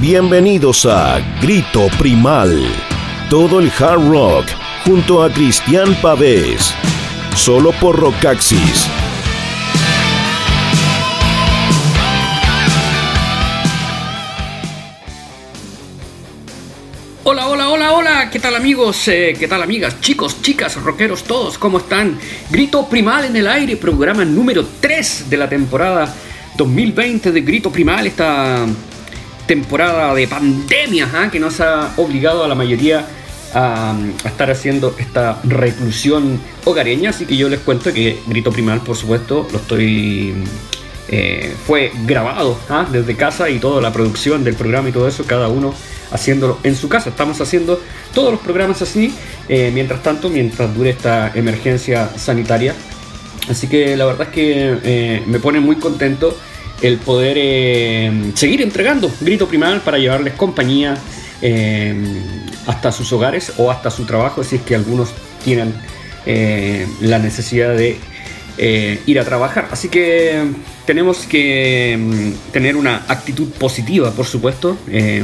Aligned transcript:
Bienvenidos 0.00 0.86
a 0.86 1.20
Grito 1.42 1.88
Primal. 1.98 2.58
Todo 3.28 3.60
el 3.60 3.70
hard 3.78 4.08
rock 4.08 4.46
junto 4.86 5.22
a 5.22 5.30
Cristian 5.30 5.94
Pavés. 6.00 6.72
Solo 7.36 7.70
por 7.72 8.00
Rockaxis. 8.00 8.88
Hola, 17.24 17.48
hola, 17.48 17.68
hola, 17.68 17.92
hola, 17.92 18.30
¿qué 18.30 18.38
tal 18.40 18.56
amigos? 18.56 19.06
Eh, 19.08 19.36
¿Qué 19.38 19.48
tal 19.48 19.62
amigas? 19.62 20.00
Chicos, 20.00 20.40
chicas, 20.40 20.82
rockeros, 20.82 21.24
todos, 21.24 21.58
¿cómo 21.58 21.76
están? 21.76 22.18
Grito 22.48 22.88
Primal 22.88 23.26
en 23.26 23.36
el 23.36 23.46
aire, 23.46 23.76
programa 23.76 24.24
número 24.24 24.66
3 24.80 25.28
de 25.28 25.36
la 25.36 25.46
temporada 25.46 26.14
2020 26.56 27.32
de 27.32 27.40
Grito 27.42 27.70
Primal, 27.70 28.06
esta 28.06 28.66
temporada 29.50 30.14
de 30.14 30.28
pandemia 30.28 31.08
¿ah? 31.12 31.28
que 31.28 31.40
nos 31.40 31.60
ha 31.60 31.92
obligado 31.96 32.44
a 32.44 32.46
la 32.46 32.54
mayoría 32.54 33.04
a, 33.52 33.96
estar 34.24 34.48
haciendo 34.48 34.94
esta 34.96 35.40
reclusión 35.42 36.40
hogareña. 36.64 37.10
Así 37.10 37.26
que 37.26 37.36
yo 37.36 37.48
les 37.48 37.58
cuento 37.58 37.92
que 37.92 38.20
Grito 38.28 38.52
Primal, 38.52 38.80
por 38.82 38.94
supuesto, 38.94 39.48
lo 39.50 39.58
estoy. 39.58 40.34
Eh, 41.08 41.52
fue 41.66 41.90
grabado 42.06 42.56
¿ah? 42.68 42.86
desde 42.92 43.16
casa 43.16 43.50
y 43.50 43.58
toda 43.58 43.82
la 43.82 43.92
producción 43.92 44.44
del 44.44 44.54
programa 44.54 44.90
y 44.90 44.92
todo 44.92 45.08
eso, 45.08 45.24
cada 45.24 45.48
uno 45.48 45.74
haciéndolo 46.12 46.58
en 46.62 46.76
su 46.76 46.88
casa. 46.88 47.10
Estamos 47.10 47.40
haciendo 47.40 47.80
todos 48.14 48.30
los 48.30 48.40
programas 48.40 48.80
así, 48.82 49.12
eh, 49.48 49.72
mientras 49.74 50.00
tanto, 50.00 50.28
mientras 50.30 50.72
dure 50.72 50.90
esta 50.90 51.32
emergencia 51.34 52.08
sanitaria. 52.16 52.72
Así 53.48 53.66
que 53.66 53.96
la 53.96 54.06
verdad 54.06 54.28
es 54.28 54.32
que 54.32 54.78
eh, 54.84 55.22
me 55.26 55.40
pone 55.40 55.58
muy 55.58 55.74
contento 55.74 56.38
el 56.82 56.98
poder 56.98 57.36
eh, 57.38 58.32
seguir 58.34 58.62
entregando 58.62 59.10
Grito 59.20 59.46
Primal 59.48 59.80
para 59.82 59.98
llevarles 59.98 60.34
compañía 60.34 60.96
eh, 61.42 61.94
hasta 62.66 62.92
sus 62.92 63.12
hogares 63.12 63.52
o 63.58 63.70
hasta 63.70 63.90
su 63.90 64.04
trabajo, 64.04 64.44
si 64.44 64.56
es 64.56 64.62
que 64.62 64.74
algunos 64.74 65.10
tienen 65.44 65.74
eh, 66.26 66.86
la 67.00 67.18
necesidad 67.18 67.76
de 67.76 67.98
ir 69.06 69.18
a 69.18 69.24
trabajar. 69.24 69.68
Así 69.70 69.88
que 69.88 70.44
tenemos 70.84 71.20
que 71.20 71.96
mm, 71.98 72.52
tener 72.52 72.76
una 72.76 73.06
actitud 73.08 73.48
positiva, 73.52 74.10
por 74.10 74.26
supuesto, 74.26 74.76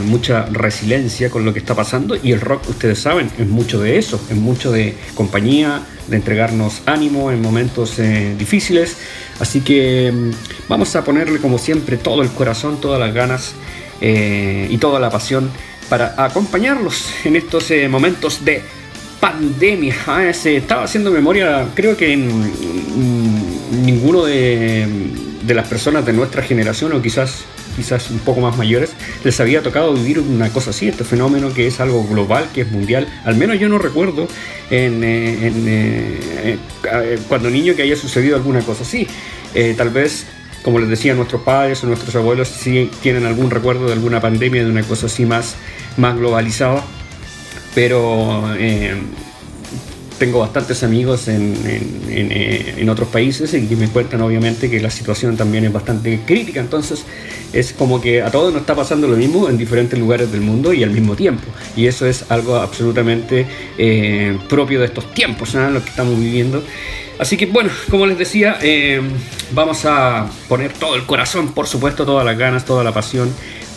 mucha 0.07 0.47
resiliencia 0.47 1.29
con 1.29 1.45
lo 1.45 1.53
que 1.53 1.59
está 1.59 1.75
pasando 1.75 2.17
y 2.17 2.33
el 2.33 2.41
rock, 2.41 2.67
ustedes 2.71 2.99
saben, 2.99 3.31
es 3.39 3.47
mucho 3.47 3.79
de 3.79 3.99
eso, 3.99 4.19
es 4.31 4.37
mucho 4.37 4.73
de 4.73 4.95
compañía, 5.15 5.83
de 6.09 6.17
entregarnos 6.17 6.81
ánimo 6.87 7.31
en 7.31 7.43
momentos 7.43 8.01
difíciles. 8.39 8.97
Así 9.41 9.61
que 9.61 10.13
mm, 10.13 10.31
vamos 10.69 10.95
a 10.97 11.05
ponerle 11.05 11.39
como 11.39 11.59
siempre 11.59 11.97
todo 11.97 12.23
el 12.23 12.31
corazón, 12.31 12.81
todas 12.81 12.99
las 13.01 13.15
ganas 13.15 13.55
eh, 14.01 14.67
y 14.71 14.79
toda 14.79 15.01
la 15.01 15.11
pasión 15.11 15.51
para 15.89 16.15
acompañarlos 16.23 17.11
en 17.25 17.37
estos 17.37 17.71
eh, 17.71 17.89
momentos 17.89 18.45
de 18.45 18.63
pandemia. 19.21 19.97
Ah, 20.07 20.33
se 20.33 20.57
estaba 20.57 20.85
haciendo 20.85 21.11
memoria, 21.11 21.67
creo 21.75 21.97
que 21.97 22.13
en, 22.13 22.29
mm, 22.29 23.85
ninguno 23.85 24.25
de, 24.25 24.87
de 25.47 25.55
las 25.55 25.69
personas 25.69 26.05
de 26.05 26.13
nuestra 26.13 26.43
generación 26.43 26.93
o 26.93 27.03
quizás 27.03 27.45
quizás 27.77 28.11
un 28.11 28.19
poco 28.21 28.41
más 28.41 28.57
mayores, 28.57 28.91
les 29.23 29.39
había 29.39 29.63
tocado 29.63 29.93
vivir 29.93 30.19
una 30.19 30.49
cosa 30.49 30.71
así, 30.71 30.89
este 30.89 31.05
fenómeno 31.05 31.53
que 31.53 31.67
es 31.67 31.79
algo 31.79 32.05
global, 32.07 32.49
que 32.53 32.63
es 32.63 32.71
mundial. 32.73 33.07
Al 33.25 33.37
menos 33.37 33.61
yo 33.61 33.69
no 33.69 33.79
recuerdo 33.79 34.27
en, 34.71 35.05
eh, 35.05 35.53
eh, 35.67 36.59
eh, 36.93 37.19
cuando 37.29 37.51
niño 37.51 37.77
que 37.77 37.83
haya 37.83 37.97
sucedido 37.97 38.37
alguna 38.37 38.61
cosa 38.61 38.83
así. 38.83 39.07
tal 39.77 39.91
vez, 39.91 40.27
como 40.63 40.79
les 40.79 40.89
decía, 40.89 41.15
nuestros 41.15 41.43
padres 41.43 41.83
o 41.85 41.87
nuestros 41.87 42.15
abuelos 42.17 42.49
sí 42.49 42.91
tienen 43.03 43.25
algún 43.25 43.51
recuerdo 43.51 43.87
de 43.87 43.93
alguna 43.93 44.21
pandemia, 44.21 44.65
de 44.65 44.71
una 44.71 44.83
cosa 44.83 45.07
así 45.07 45.25
más, 45.25 45.55
más 45.97 46.17
globalizada, 46.17 46.83
pero 47.75 48.45
tengo 50.19 50.41
bastantes 50.41 50.83
amigos 50.83 51.29
en, 51.29 51.55
en, 52.09 52.89
otros 52.89 53.09
países 53.09 53.53
y 53.55 53.67
que 53.67 53.77
me 53.77 53.89
cuentan 53.89 54.21
obviamente 54.21 54.71
que 54.71 54.81
la 54.81 54.91
situación 54.91 55.37
también 55.37 55.65
es 55.65 55.73
bastante 55.73 56.21
crítica, 56.25 56.61
entonces 56.61 57.05
es 57.53 57.73
como 57.73 58.01
que 58.01 58.23
a 58.23 58.31
todos 58.31 58.53
nos 58.53 58.63
está 58.63 58.75
pasando 58.75 59.09
lo 59.09 59.17
mismo 59.17 59.49
en 59.49 59.59
diferentes 59.59 59.99
lugares 59.99 60.31
del 60.31 60.41
mundo 60.41 60.73
y 60.73 60.83
al 60.83 60.91
mismo 60.91 61.17
tiempo. 61.17 61.45
Y 61.75 61.87
eso 61.87 62.07
es 62.07 62.31
algo 62.31 62.57
absolutamente 62.57 63.47
eh, 63.77 64.39
propio 64.49 64.81
de 64.81 64.87
estos 64.87 65.13
tiempos, 65.13 65.55
¿no? 65.55 65.71
lo 65.71 65.83
que 65.83 65.91
estamos 65.91 66.19
viviendo. 66.19 66.63
Así 67.19 67.37
que 67.37 67.47
bueno, 67.47 67.71
como 67.91 68.07
les 68.07 68.19
decía, 68.19 68.59
eh, 68.63 69.01
vamos 69.53 69.85
a 69.87 70.31
poner 70.49 70.73
todo 70.73 70.97
el 70.97 71.05
corazón, 71.05 71.53
por 71.53 71.67
supuesto, 71.67 72.05
todas 72.05 72.25
las 72.25 72.37
ganas, 72.37 72.65
toda 72.65 72.85
la 72.85 72.93
pasión 72.93 73.31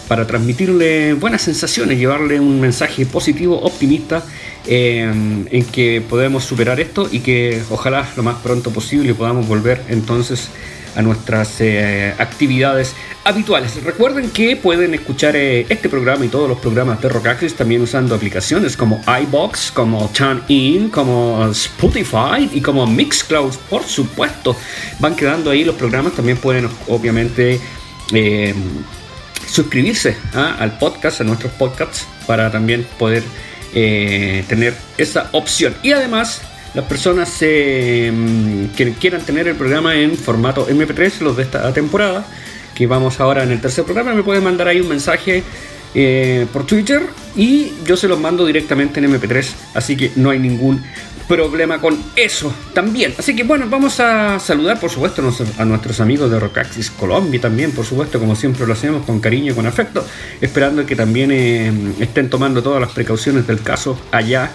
para 0.09 0.25
transmitirle 0.25 1.13
buenas 1.13 1.43
sensaciones, 1.43 1.99
llevarle 1.99 2.39
un 2.39 2.59
mensaje 2.59 3.05
positivo, 3.05 3.61
optimista, 3.61 4.25
eh, 4.67 5.01
en 5.49 5.65
que 5.65 6.01
podemos 6.01 6.43
superar 6.43 6.79
esto 6.79 7.07
y 7.11 7.19
que 7.19 7.61
ojalá 7.69 8.07
lo 8.15 8.23
más 8.23 8.35
pronto 8.37 8.71
posible 8.71 9.13
podamos 9.13 9.47
volver 9.47 9.81
entonces 9.89 10.49
a 10.95 11.01
nuestras 11.01 11.61
eh, 11.61 12.13
actividades 12.17 12.95
habituales. 13.23 13.81
Recuerden 13.83 14.29
que 14.31 14.55
pueden 14.55 14.93
escuchar 14.93 15.35
eh, 15.35 15.65
este 15.69 15.89
programa 15.89 16.25
y 16.25 16.29
todos 16.29 16.49
los 16.49 16.59
programas 16.59 17.01
de 17.01 17.09
Rock 17.09 17.27
Access 17.27 17.55
también 17.55 17.81
usando 17.81 18.15
aplicaciones 18.15 18.75
como 18.75 19.01
iBox, 19.21 19.71
como 19.71 20.09
TuneIn, 20.09 20.89
como 20.89 21.47
Spotify 21.51 22.49
y 22.51 22.61
como 22.61 22.85
Mixcloud, 22.87 23.53
por 23.69 23.83
supuesto. 23.83 24.55
Van 24.99 25.15
quedando 25.15 25.51
ahí 25.51 25.63
los 25.63 25.75
programas, 25.75 26.13
también 26.13 26.37
pueden 26.37 26.67
obviamente 26.87 27.59
eh, 28.13 28.53
suscribirse 29.47 30.17
¿ah? 30.33 30.57
al 30.59 30.77
podcast, 30.77 31.21
a 31.21 31.23
nuestros 31.23 31.51
podcasts, 31.53 32.07
para 32.25 32.51
también 32.51 32.85
poder 32.97 33.23
tener 33.71 34.73
esa 34.97 35.29
opción. 35.31 35.75
Y 35.83 35.91
además 35.91 36.41
las 36.73 36.85
personas 36.85 37.35
eh, 37.41 38.11
que 38.75 38.93
quieran 38.93 39.21
tener 39.21 39.47
el 39.47 39.55
programa 39.55 39.95
en 39.95 40.15
formato 40.15 40.67
MP3, 40.67 41.21
los 41.21 41.37
de 41.37 41.43
esta 41.43 41.73
temporada, 41.73 42.25
que 42.75 42.85
vamos 42.85 43.19
ahora 43.19 43.43
en 43.43 43.51
el 43.51 43.59
tercer 43.59 43.85
programa, 43.85 44.13
me 44.13 44.23
pueden 44.23 44.43
mandar 44.43 44.67
ahí 44.67 44.79
un 44.79 44.89
mensaje 44.89 45.43
eh, 45.95 46.45
por 46.53 46.65
Twitter 46.67 47.01
y 47.35 47.71
yo 47.85 47.97
se 47.97 48.07
los 48.07 48.19
mando 48.19 48.45
directamente 48.45 48.99
en 48.99 49.11
MP3, 49.11 49.47
así 49.73 49.97
que 49.97 50.11
no 50.15 50.29
hay 50.29 50.39
ningún 50.39 50.83
problema 51.29 51.79
con 51.79 51.95
eso 52.15 52.51
también. 52.73 53.13
Así 53.17 53.35
que 53.35 53.43
bueno, 53.43 53.67
vamos 53.69 53.99
a 53.99 54.39
saludar 54.39 54.79
por 54.79 54.89
supuesto 54.89 55.21
a 55.57 55.65
nuestros 55.65 56.01
amigos 56.01 56.31
de 56.31 56.39
Rockaxis 56.39 56.89
Colombia 56.89 57.39
también, 57.39 57.71
por 57.71 57.85
supuesto, 57.85 58.19
como 58.19 58.35
siempre 58.35 58.65
lo 58.65 58.73
hacemos 58.73 59.05
con 59.05 59.19
cariño 59.19 59.53
y 59.53 59.55
con 59.55 59.67
afecto, 59.67 60.03
esperando 60.41 60.85
que 60.87 60.95
también 60.95 61.31
eh, 61.31 61.71
estén 61.99 62.29
tomando 62.29 62.63
todas 62.63 62.81
las 62.81 62.91
precauciones 62.91 63.45
del 63.45 63.61
caso 63.61 63.97
allá 64.11 64.51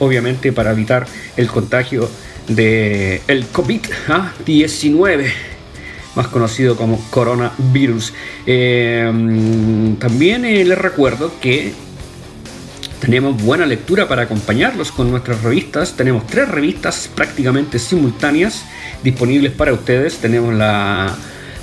obviamente 0.00 0.52
para 0.52 0.72
evitar 0.72 1.06
el 1.36 1.46
contagio 1.46 2.10
del 2.48 3.20
el 3.28 3.50
COVID-19 3.52 5.32
más 6.16 6.28
conocido 6.28 6.76
como 6.76 6.98
coronavirus. 7.10 8.12
Eh, 8.46 9.96
también 9.98 10.44
eh, 10.44 10.64
les 10.64 10.78
recuerdo 10.78 11.32
que 11.40 11.74
tenemos 13.06 13.40
buena 13.40 13.66
lectura 13.66 14.08
para 14.08 14.22
acompañarlos 14.22 14.90
con 14.90 15.12
nuestras 15.12 15.40
revistas. 15.44 15.96
Tenemos 15.96 16.26
tres 16.26 16.48
revistas 16.48 17.08
prácticamente 17.14 17.78
simultáneas 17.78 18.64
disponibles 19.04 19.52
para 19.52 19.72
ustedes. 19.72 20.16
Tenemos 20.16 20.52
la 20.52 21.16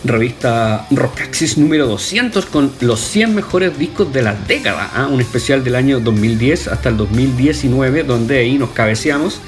revista 0.05 0.87
Rockaxis 0.89 1.57
número 1.57 1.85
200 1.85 2.45
con 2.45 2.71
los 2.79 3.01
100 3.01 3.35
mejores 3.35 3.77
discos 3.77 4.13
de 4.13 4.21
la 4.21 4.35
década, 4.35 4.89
¿ah? 4.95 5.07
un 5.07 5.19
especial 5.19 5.65
del 5.65 5.75
año 5.75 5.99
2010 5.99 6.69
hasta 6.69 6.87
el 6.87 6.95
2019 6.95 8.03
donde 8.03 8.39
ahí 8.39 8.57
nos 8.57 8.69
cabeceamos 8.69 9.41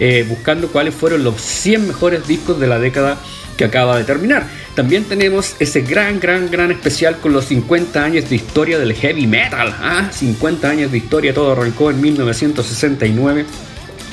eh, 0.00 0.24
buscando 0.26 0.68
cuáles 0.68 0.94
fueron 0.94 1.22
los 1.22 1.38
100 1.38 1.86
mejores 1.86 2.26
discos 2.26 2.58
de 2.60 2.66
la 2.66 2.78
década 2.78 3.18
que 3.56 3.64
acaba 3.64 3.98
de 3.98 4.04
terminar. 4.04 4.46
También 4.74 5.04
tenemos 5.04 5.56
ese 5.58 5.82
gran, 5.82 6.20
gran, 6.20 6.50
gran 6.50 6.70
especial 6.70 7.18
con 7.18 7.32
los 7.32 7.46
50 7.46 8.02
años 8.02 8.28
de 8.30 8.36
historia 8.36 8.78
del 8.78 8.94
heavy 8.94 9.26
metal. 9.26 9.74
50 10.10 10.66
¿ah? 10.66 10.70
años 10.70 10.90
de 10.90 10.98
historia, 10.98 11.34
todo 11.34 11.52
arrancó 11.52 11.90
en 11.90 12.00
1969. 12.00 13.44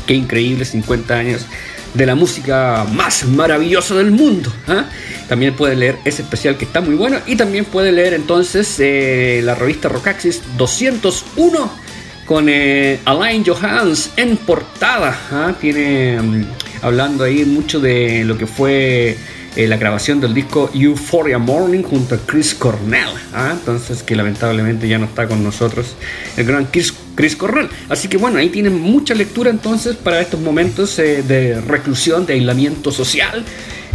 Qué 0.05 0.13
increíble, 0.13 0.65
50 0.65 1.15
años 1.15 1.45
de 1.93 2.05
la 2.05 2.15
música 2.15 2.85
más 2.93 3.25
maravillosa 3.25 3.95
del 3.95 4.11
mundo. 4.11 4.51
¿ah? 4.67 4.85
También 5.27 5.55
puede 5.55 5.75
leer 5.75 5.97
ese 6.05 6.21
especial 6.21 6.57
que 6.57 6.65
está 6.65 6.81
muy 6.81 6.95
bueno 6.95 7.19
y 7.25 7.35
también 7.35 7.65
puede 7.65 7.91
leer 7.91 8.13
entonces 8.13 8.75
eh, 8.79 9.41
la 9.43 9.55
revista 9.55 9.89
Rockaxis 9.89 10.41
201 10.57 11.88
con 12.29 12.45
eh, 12.47 12.99
Alain 13.05 13.43
Johans 13.43 14.11
en 14.15 14.37
portada. 14.37 15.19
¿ah? 15.31 15.55
Tiene 15.59 16.21
mm, 16.21 16.45
hablando 16.83 17.23
ahí 17.23 17.43
mucho 17.43 17.79
de 17.79 18.23
lo 18.23 18.37
que 18.37 18.45
fue 18.45 19.17
eh, 19.55 19.67
la 19.67 19.77
grabación 19.77 20.21
del 20.21 20.35
disco 20.35 20.69
Euphoria 20.71 21.39
Morning 21.39 21.81
junto 21.81 22.13
a 22.13 22.19
Chris 22.19 22.53
Cornell. 22.53 23.09
¿ah? 23.33 23.49
Entonces, 23.53 24.03
que 24.03 24.15
lamentablemente 24.15 24.87
ya 24.87 24.99
no 24.99 25.05
está 25.05 25.27
con 25.27 25.43
nosotros 25.43 25.95
el 26.37 26.45
gran 26.45 26.65
Chris, 26.65 26.93
Chris 27.15 27.35
Cornell. 27.35 27.67
Así 27.89 28.07
que 28.07 28.17
bueno, 28.17 28.37
ahí 28.37 28.49
tienen 28.49 28.79
mucha 28.79 29.15
lectura 29.15 29.49
entonces 29.49 29.95
para 29.95 30.21
estos 30.21 30.39
momentos 30.39 30.99
eh, 30.99 31.23
de 31.23 31.59
reclusión, 31.59 32.27
de 32.27 32.33
aislamiento 32.33 32.91
social. 32.91 33.43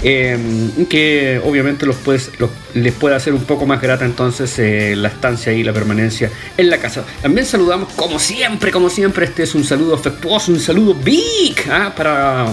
Em, 0.06 0.84
que 0.84 1.40
obviamente 1.42 1.86
los 1.86 1.96
puedes, 1.96 2.30
les 2.74 2.92
puede 2.92 3.16
hacer 3.16 3.32
un 3.32 3.44
poco 3.44 3.64
más 3.64 3.80
grata 3.80 4.04
entonces 4.04 4.58
eh, 4.58 4.94
la 4.94 5.08
estancia 5.08 5.50
y 5.54 5.62
la 5.62 5.72
permanencia 5.72 6.30
en 6.58 6.68
la 6.68 6.76
casa. 6.76 7.06
También 7.22 7.46
saludamos 7.46 7.90
como 7.94 8.18
siempre, 8.18 8.70
como 8.70 8.90
siempre, 8.90 9.24
este 9.24 9.44
es 9.44 9.54
un 9.54 9.64
saludo 9.64 9.94
afectuoso, 9.94 10.52
un 10.52 10.60
saludo 10.60 10.92
big 10.92 11.56
¿ah? 11.70 11.94
para 11.96 12.48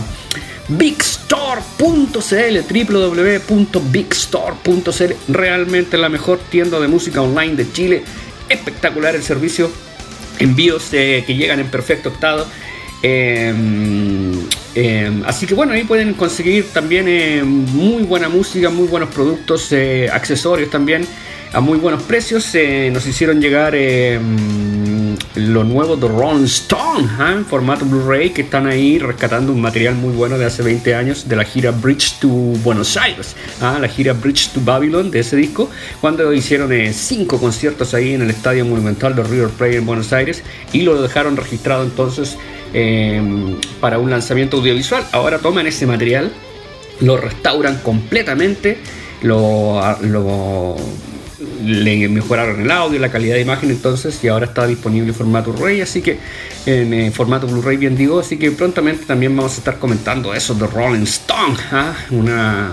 bigstore.cl, 0.69 2.57
www.bigstore.cl, 2.69 5.13
realmente 5.27 5.97
la 5.97 6.07
mejor 6.07 6.39
tienda 6.49 6.79
de 6.79 6.87
música 6.87 7.21
online 7.21 7.55
de 7.55 7.69
Chile, 7.69 8.03
espectacular 8.47 9.13
el 9.13 9.23
servicio, 9.23 9.69
envíos 10.39 10.87
eh, 10.93 11.25
que 11.27 11.35
llegan 11.35 11.59
en 11.59 11.67
perfecto 11.67 12.07
estado. 12.07 12.47
Em, 13.03 14.20
em, 14.75 15.23
así 15.25 15.45
que 15.45 15.53
bueno, 15.53 15.73
ahí 15.73 15.83
pueden 15.83 16.13
conseguir 16.13 16.65
también 16.73 17.07
eh, 17.07 17.43
muy 17.43 18.03
buena 18.03 18.29
música, 18.29 18.69
muy 18.69 18.87
buenos 18.87 19.09
productos, 19.09 19.71
eh, 19.71 20.09
accesorios 20.11 20.69
también 20.69 21.05
a 21.53 21.59
muy 21.59 21.77
buenos 21.77 22.03
precios. 22.03 22.55
nos 22.91 23.05
hicieron 23.05 23.41
llegar 23.41 23.75
em, 23.75 25.01
lo 25.35 25.63
nuevo 25.63 25.95
de 25.95 26.07
Rolling 26.07 26.45
Stone 26.45 27.07
¿ah? 27.17 27.33
en 27.33 27.45
formato 27.45 27.85
Blu-ray 27.85 28.31
que 28.31 28.41
están 28.41 28.67
ahí 28.67 28.99
rescatando 28.99 29.51
un 29.53 29.61
material 29.61 29.95
muy 29.95 30.13
bueno 30.13 30.37
de 30.37 30.45
hace 30.45 30.61
20 30.61 30.95
años 30.95 31.27
de 31.27 31.35
la 31.35 31.43
gira 31.43 31.71
Bridge 31.71 32.19
to 32.19 32.27
Buenos 32.27 32.97
Aires, 32.97 33.35
¿ah? 33.61 33.77
la 33.79 33.87
gira 33.87 34.13
Bridge 34.13 34.49
to 34.49 34.61
Babylon 34.63 35.09
de 35.11 35.19
ese 35.19 35.35
disco, 35.35 35.69
cuando 35.99 36.31
hicieron 36.33 36.71
eh, 36.73 36.93
cinco 36.93 37.39
conciertos 37.39 37.93
ahí 37.93 38.13
en 38.13 38.21
el 38.21 38.29
Estadio 38.29 38.65
Monumental 38.65 39.15
de 39.15 39.23
River 39.23 39.49
Plate 39.49 39.77
en 39.77 39.85
Buenos 39.85 40.11
Aires 40.13 40.43
y 40.73 40.81
lo 40.81 41.01
dejaron 41.01 41.37
registrado 41.37 41.83
entonces 41.83 42.37
Em, 42.73 43.57
para 43.81 43.99
un 43.99 44.09
lanzamiento 44.09 44.57
audiovisual. 44.57 45.03
Ahora 45.11 45.39
toman 45.39 45.67
ese 45.67 45.85
material, 45.85 46.31
lo 47.01 47.17
restauran 47.17 47.79
completamente, 47.79 48.77
lo, 49.23 49.81
mejoraron 51.61 52.61
el 52.61 52.71
audio, 52.71 52.97
la 52.99 53.09
calidad 53.09 53.35
de 53.35 53.41
imagen 53.41 53.71
entonces 53.71 54.23
y 54.23 54.29
ahora 54.29 54.45
está 54.45 54.67
disponible 54.67 55.09
en 55.09 55.15
formato 55.15 55.51
Blu-ray, 55.51 55.81
así 55.81 56.01
que 56.01 56.17
en 56.65 56.93
eh, 56.93 57.11
formato 57.11 57.45
Blu-ray 57.45 57.75
bien 57.75 57.97
digo, 57.97 58.19
así 58.19 58.37
que 58.37 58.51
prontamente 58.51 59.05
también 59.05 59.35
vamos 59.35 59.55
a 59.55 59.57
estar 59.57 59.77
comentando 59.77 60.33
eso 60.33 60.53
de 60.53 60.65
Rolling 60.67 61.03
Stone, 61.03 61.57
¿ah? 61.73 61.93
una, 62.11 62.71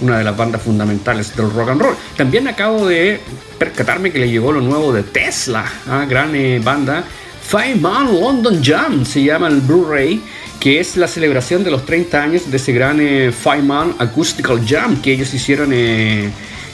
una 0.00 0.18
de 0.18 0.24
las 0.24 0.36
bandas 0.36 0.62
fundamentales 0.62 1.36
del 1.36 1.48
rock 1.50 1.68
and 1.68 1.80
roll. 1.80 1.96
También 2.16 2.48
acabo 2.48 2.88
de 2.88 3.20
percatarme 3.56 4.10
que 4.10 4.18
le 4.18 4.28
llegó 4.28 4.50
lo 4.50 4.60
nuevo 4.60 4.92
de 4.92 5.04
Tesla, 5.04 5.64
¿ah? 5.86 6.06
gran 6.08 6.34
eh, 6.34 6.60
banda 6.62 7.04
Five 7.48 7.76
Man 7.76 8.20
London 8.20 8.62
Jam 8.62 9.06
se 9.06 9.24
llama 9.24 9.48
el 9.48 9.62
Blu-ray, 9.62 10.20
que 10.60 10.80
es 10.80 10.98
la 10.98 11.08
celebración 11.08 11.64
de 11.64 11.70
los 11.70 11.86
30 11.86 12.22
años 12.22 12.50
de 12.50 12.58
ese 12.58 12.74
gran 12.74 13.00
eh, 13.00 13.32
Five 13.32 13.62
Man 13.62 13.94
Acoustical 13.98 14.60
Jam 14.68 15.00
que 15.00 15.12
ellos 15.12 15.32
hicieron 15.32 15.70
eh, 15.72 16.30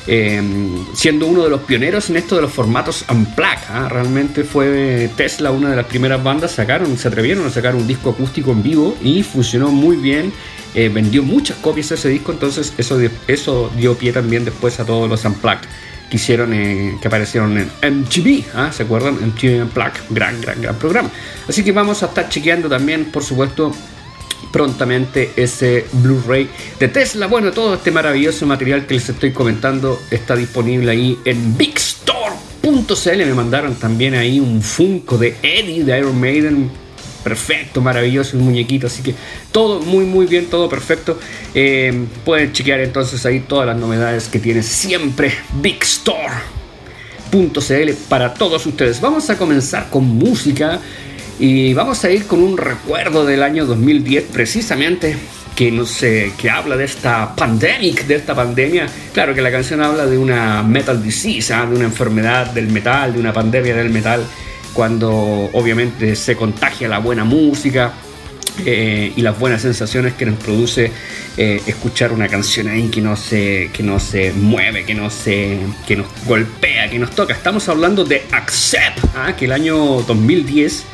em, 0.08 0.84
siendo 0.92 1.28
uno 1.28 1.44
de 1.44 1.50
los 1.50 1.60
pioneros 1.60 2.10
en 2.10 2.16
esto 2.16 2.34
de 2.34 2.42
los 2.42 2.52
formatos 2.52 3.04
Unplugged. 3.08 3.68
¿ah? 3.70 3.88
Realmente 3.88 4.42
fue 4.42 5.08
Tesla 5.16 5.52
una 5.52 5.70
de 5.70 5.76
las 5.76 5.86
primeras 5.86 6.20
bandas, 6.24 6.50
sacaron, 6.50 6.98
se 6.98 7.06
atrevieron 7.06 7.46
a 7.46 7.50
sacar 7.50 7.76
un 7.76 7.86
disco 7.86 8.10
acústico 8.10 8.50
en 8.50 8.64
vivo 8.64 8.96
y 9.00 9.22
funcionó 9.22 9.70
muy 9.70 9.94
bien. 9.94 10.32
Eh, 10.74 10.90
vendió 10.92 11.22
muchas 11.22 11.56
copias 11.58 11.92
ese 11.92 12.08
disco, 12.08 12.32
entonces 12.32 12.74
eso, 12.78 13.00
eso 13.28 13.70
dio 13.76 13.96
pie 13.96 14.12
también 14.12 14.44
después 14.44 14.80
a 14.80 14.84
todos 14.84 15.08
los 15.08 15.24
Unplugged 15.24 15.68
que 16.10 16.16
hicieron, 16.16 16.52
eh, 16.52 16.98
que 17.00 17.08
aparecieron 17.08 17.58
en 17.58 17.70
MTV, 17.82 18.44
¿ah? 18.54 18.70
¿se 18.72 18.84
acuerdan? 18.84 19.14
MTV 19.14 19.62
Unplugged, 19.62 20.00
gran, 20.10 20.40
gran, 20.40 20.60
gran 20.60 20.76
programa. 20.76 21.10
Así 21.48 21.64
que 21.64 21.72
vamos 21.72 22.02
a 22.02 22.06
estar 22.06 22.28
chequeando 22.28 22.68
también, 22.68 23.06
por 23.06 23.24
supuesto, 23.24 23.72
prontamente 24.52 25.32
ese 25.36 25.86
Blu-ray 25.92 26.48
de 26.78 26.88
Tesla. 26.88 27.26
Bueno, 27.26 27.50
todo 27.50 27.74
este 27.74 27.90
maravilloso 27.90 28.46
material 28.46 28.86
que 28.86 28.94
les 28.94 29.08
estoy 29.08 29.32
comentando 29.32 30.00
está 30.10 30.36
disponible 30.36 30.92
ahí 30.92 31.18
en 31.24 31.56
bigstore.cl. 31.56 33.16
Me 33.16 33.34
mandaron 33.34 33.74
también 33.74 34.14
ahí 34.14 34.38
un 34.38 34.62
Funko 34.62 35.18
de 35.18 35.36
Eddie 35.42 35.84
de 35.84 35.98
Iron 35.98 36.20
Maiden 36.20 36.83
perfecto, 37.24 37.80
maravilloso 37.80 38.36
el 38.36 38.42
muñequito, 38.44 38.86
así 38.86 39.02
que 39.02 39.14
todo 39.50 39.80
muy 39.80 40.04
muy 40.04 40.26
bien, 40.26 40.46
todo 40.46 40.68
perfecto. 40.68 41.18
Eh, 41.54 42.04
pueden 42.24 42.52
chequear 42.52 42.80
entonces 42.80 43.24
ahí 43.26 43.40
todas 43.40 43.66
las 43.66 43.76
novedades 43.76 44.28
que 44.28 44.38
tiene 44.38 44.62
siempre 44.62 45.32
BigStore.cl 45.60 46.30
para 48.08 48.34
todos 48.34 48.66
ustedes. 48.66 49.00
Vamos 49.00 49.30
a 49.30 49.38
comenzar 49.38 49.88
con 49.90 50.04
música 50.04 50.78
y 51.40 51.74
vamos 51.74 52.04
a 52.04 52.10
ir 52.10 52.26
con 52.26 52.40
un 52.40 52.56
recuerdo 52.56 53.26
del 53.26 53.42
año 53.42 53.66
2010 53.66 54.24
precisamente 54.32 55.16
que 55.54 55.70
no 55.70 55.86
sé, 55.86 56.32
que 56.36 56.50
habla 56.50 56.76
de 56.76 56.84
esta 56.84 57.34
pandemic, 57.34 58.06
de 58.06 58.16
esta 58.16 58.34
pandemia. 58.34 58.86
Claro 59.12 59.34
que 59.34 59.40
la 59.40 59.52
canción 59.52 59.80
habla 59.82 60.04
de 60.06 60.18
una 60.18 60.62
metal 60.62 61.02
disease, 61.02 61.54
¿ah? 61.54 61.64
de 61.64 61.76
una 61.76 61.84
enfermedad 61.84 62.46
del 62.50 62.68
metal, 62.68 63.12
de 63.12 63.20
una 63.20 63.32
pandemia 63.32 63.74
del 63.76 63.90
metal 63.90 64.26
cuando 64.74 65.10
obviamente 65.52 66.16
se 66.16 66.36
contagia 66.36 66.88
la 66.88 66.98
buena 66.98 67.24
música 67.24 67.92
eh, 68.66 69.12
y 69.16 69.22
las 69.22 69.38
buenas 69.38 69.62
sensaciones 69.62 70.14
que 70.14 70.26
nos 70.26 70.36
produce 70.38 70.90
eh, 71.36 71.60
escuchar 71.66 72.12
una 72.12 72.28
canción 72.28 72.68
ahí 72.68 72.88
que 72.88 73.00
no 73.00 73.16
se, 73.16 73.70
que 73.72 73.82
no 73.82 73.98
se 73.98 74.32
mueve, 74.32 74.84
que, 74.84 74.94
no 74.94 75.10
se, 75.10 75.58
que 75.86 75.96
nos 75.96 76.06
golpea, 76.26 76.90
que 76.90 76.98
nos 76.98 77.10
toca. 77.10 77.32
Estamos 77.32 77.68
hablando 77.68 78.04
de 78.04 78.22
Accept, 78.30 78.98
¿ah? 79.16 79.34
que 79.36 79.46
el 79.46 79.52
año 79.52 79.76
2010 80.02 80.84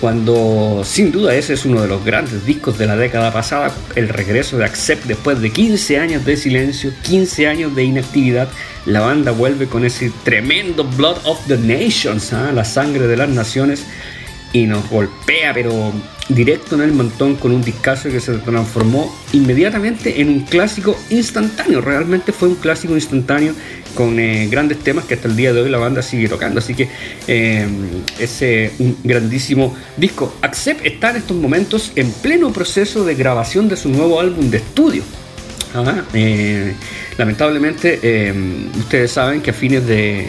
cuando 0.00 0.82
sin 0.84 1.10
duda 1.10 1.34
ese 1.34 1.54
es 1.54 1.64
uno 1.64 1.82
de 1.82 1.88
los 1.88 2.04
grandes 2.04 2.46
discos 2.46 2.78
de 2.78 2.86
la 2.86 2.96
década 2.96 3.32
pasada, 3.32 3.72
el 3.96 4.08
regreso 4.08 4.56
de 4.56 4.64
Accept 4.64 5.06
después 5.06 5.40
de 5.40 5.50
15 5.50 5.98
años 5.98 6.24
de 6.24 6.36
silencio, 6.36 6.92
15 7.02 7.48
años 7.48 7.74
de 7.74 7.84
inactividad, 7.84 8.48
la 8.86 9.00
banda 9.00 9.32
vuelve 9.32 9.66
con 9.66 9.84
ese 9.84 10.12
tremendo 10.24 10.84
Blood 10.84 11.18
of 11.24 11.40
the 11.48 11.58
Nations, 11.58 12.32
¿ah? 12.32 12.52
la 12.52 12.64
sangre 12.64 13.06
de 13.06 13.16
las 13.16 13.28
naciones, 13.28 13.84
y 14.52 14.66
nos 14.66 14.88
golpea, 14.88 15.52
pero 15.52 15.92
directo 16.28 16.74
en 16.74 16.82
el 16.82 16.92
montón 16.92 17.36
con 17.36 17.52
un 17.52 17.62
discazo 17.62 18.10
que 18.10 18.20
se 18.20 18.34
transformó 18.38 19.14
inmediatamente 19.32 20.20
en 20.20 20.28
un 20.28 20.40
clásico 20.40 20.96
instantáneo. 21.10 21.80
Realmente 21.80 22.32
fue 22.32 22.48
un 22.48 22.56
clásico 22.56 22.94
instantáneo 22.94 23.54
con 23.94 24.18
eh, 24.20 24.48
grandes 24.50 24.78
temas 24.78 25.06
que 25.06 25.14
hasta 25.14 25.28
el 25.28 25.36
día 25.36 25.52
de 25.52 25.62
hoy 25.62 25.70
la 25.70 25.78
banda 25.78 26.02
sigue 26.02 26.28
tocando. 26.28 26.58
Así 26.58 26.74
que 26.74 26.88
eh, 27.26 27.66
es 28.18 28.42
eh, 28.42 28.72
un 28.78 28.98
grandísimo 29.02 29.74
disco. 29.96 30.34
Accept 30.42 30.84
está 30.84 31.10
en 31.10 31.16
estos 31.16 31.36
momentos 31.36 31.92
en 31.96 32.10
pleno 32.12 32.52
proceso 32.52 33.04
de 33.04 33.14
grabación 33.14 33.68
de 33.68 33.76
su 33.76 33.88
nuevo 33.88 34.20
álbum 34.20 34.50
de 34.50 34.58
estudio. 34.58 35.02
lamentablemente, 37.16 38.32
ustedes 38.78 39.10
saben 39.12 39.40
que 39.40 39.50
a 39.50 39.54
fines 39.54 39.86
de 39.86 40.28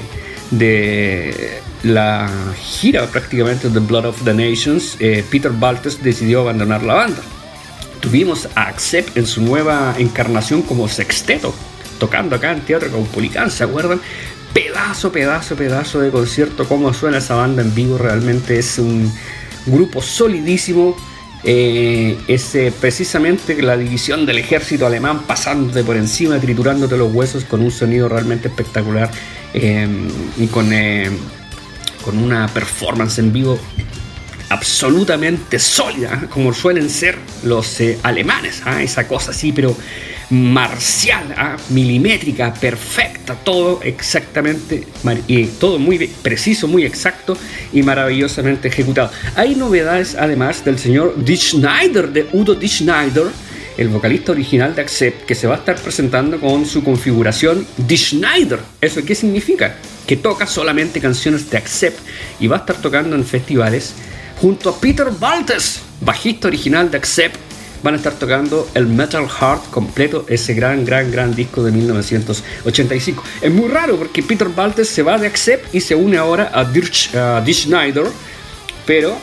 la 1.83 2.29
gira 2.61 3.05
prácticamente 3.07 3.69
de 3.69 3.79
Blood 3.79 4.05
of 4.05 4.23
the 4.23 4.33
Nations, 4.33 4.97
Peter 5.29 5.51
Baltes 5.51 6.01
decidió 6.03 6.41
abandonar 6.41 6.83
la 6.83 6.93
banda. 6.93 7.21
Tuvimos 7.99 8.47
a 8.55 8.63
Accept 8.63 9.17
en 9.17 9.27
su 9.27 9.41
nueva 9.41 9.95
encarnación 9.97 10.61
como 10.61 10.87
sexteto, 10.87 11.53
tocando 11.99 12.35
acá 12.35 12.53
en 12.53 12.61
Teatro 12.61 12.89
Caupolicán, 12.89 13.51
¿se 13.51 13.63
acuerdan? 13.65 13.99
Pedazo, 14.53 15.11
pedazo, 15.11 15.55
pedazo 15.55 15.99
de 15.99 16.09
concierto, 16.09 16.67
cómo 16.67 16.93
suena 16.93 17.17
esa 17.17 17.35
banda 17.35 17.61
en 17.61 17.75
vivo, 17.75 17.97
realmente 17.97 18.57
es 18.57 18.79
un 18.79 19.11
grupo 19.65 20.01
solidísimo. 20.01 20.95
Eh, 21.43 22.17
es 22.27 22.53
eh, 22.55 22.73
precisamente 22.77 23.61
la 23.61 23.77
división 23.77 24.25
del 24.25 24.39
ejército 24.39 24.85
alemán 24.85 25.23
pasándote 25.25 25.83
por 25.83 25.95
encima, 25.95 26.37
triturándote 26.37 26.97
los 26.97 27.13
huesos 27.13 27.45
con 27.45 27.61
un 27.61 27.71
sonido 27.71 28.09
realmente 28.09 28.49
espectacular 28.49 29.09
eh, 29.53 29.87
y 30.37 30.47
con, 30.47 30.73
con 32.03 32.17
una 32.17 32.47
performance 32.47 33.19
en 33.19 33.31
vivo 33.33 33.59
absolutamente 34.49 35.59
sólida, 35.59 36.27
como 36.29 36.53
suelen 36.53 36.89
ser 36.89 37.17
los 37.43 37.77
alemanes, 38.03 38.61
¿ah? 38.65 38.81
esa 38.81 39.07
cosa 39.07 39.31
así, 39.31 39.51
pero 39.51 39.75
marcial, 40.29 41.23
milimétrica, 41.69 42.53
perfecta, 42.53 43.35
todo 43.35 43.79
exactamente, 43.83 44.85
y 45.27 45.45
todo 45.45 45.79
muy 45.79 46.07
preciso, 46.21 46.67
muy 46.67 46.85
exacto 46.85 47.37
y 47.73 47.81
maravillosamente 47.81 48.67
ejecutado. 48.67 49.11
Hay 49.35 49.55
novedades 49.55 50.15
además 50.15 50.63
del 50.63 50.77
señor 50.77 51.15
D. 51.17 51.35
Schneider, 51.35 52.09
de 52.09 52.27
Udo 52.31 52.55
D. 52.55 52.67
Schneider, 52.67 53.25
el 53.77 53.87
vocalista 53.87 54.31
original 54.31 54.75
de 54.75 54.81
Accept, 54.81 55.25
que 55.25 55.35
se 55.35 55.47
va 55.47 55.55
a 55.55 55.57
estar 55.59 55.77
presentando 55.77 56.39
con 56.39 56.65
su 56.65 56.83
configuración 56.83 57.65
D. 57.77 57.97
Schneider. 57.97 58.59
¿Eso 58.81 59.03
qué 59.03 59.15
significa? 59.15 59.77
Que 60.09 60.17
toca 60.17 60.47
solamente 60.47 60.99
canciones 60.99 61.51
de 61.51 61.57
Accept 61.59 61.99
y 62.39 62.47
va 62.47 62.55
a 62.55 62.59
estar 62.61 62.77
tocando 62.81 63.15
en 63.15 63.23
festivales 63.23 63.93
junto 64.41 64.71
a 64.71 64.79
Peter 64.81 65.11
Baltes, 65.11 65.81
bajista 66.01 66.47
original 66.47 66.89
de 66.89 66.97
Accept 66.97 67.35
van 67.83 67.93
a 67.93 67.97
estar 67.97 68.13
tocando 68.13 68.67
el 68.73 68.87
Metal 68.87 69.29
Heart 69.29 69.69
completo, 69.69 70.25
ese 70.27 70.55
gran, 70.55 70.83
gran, 70.83 71.11
gran 71.11 71.35
disco 71.35 71.61
de 71.61 71.71
1985. 71.71 73.23
Es 73.39 73.53
muy 73.53 73.69
raro 73.69 73.97
porque 73.97 74.23
Peter 74.23 74.49
Baltes 74.49 74.89
se 74.89 75.03
va 75.03 75.19
de 75.19 75.27
Accept 75.27 75.75
y 75.75 75.79
se 75.79 75.93
une 75.93 76.17
ahora 76.17 76.49
a 76.55 76.65
Dirk, 76.65 76.91
Schneider, 77.53 78.07
pero 78.87 79.15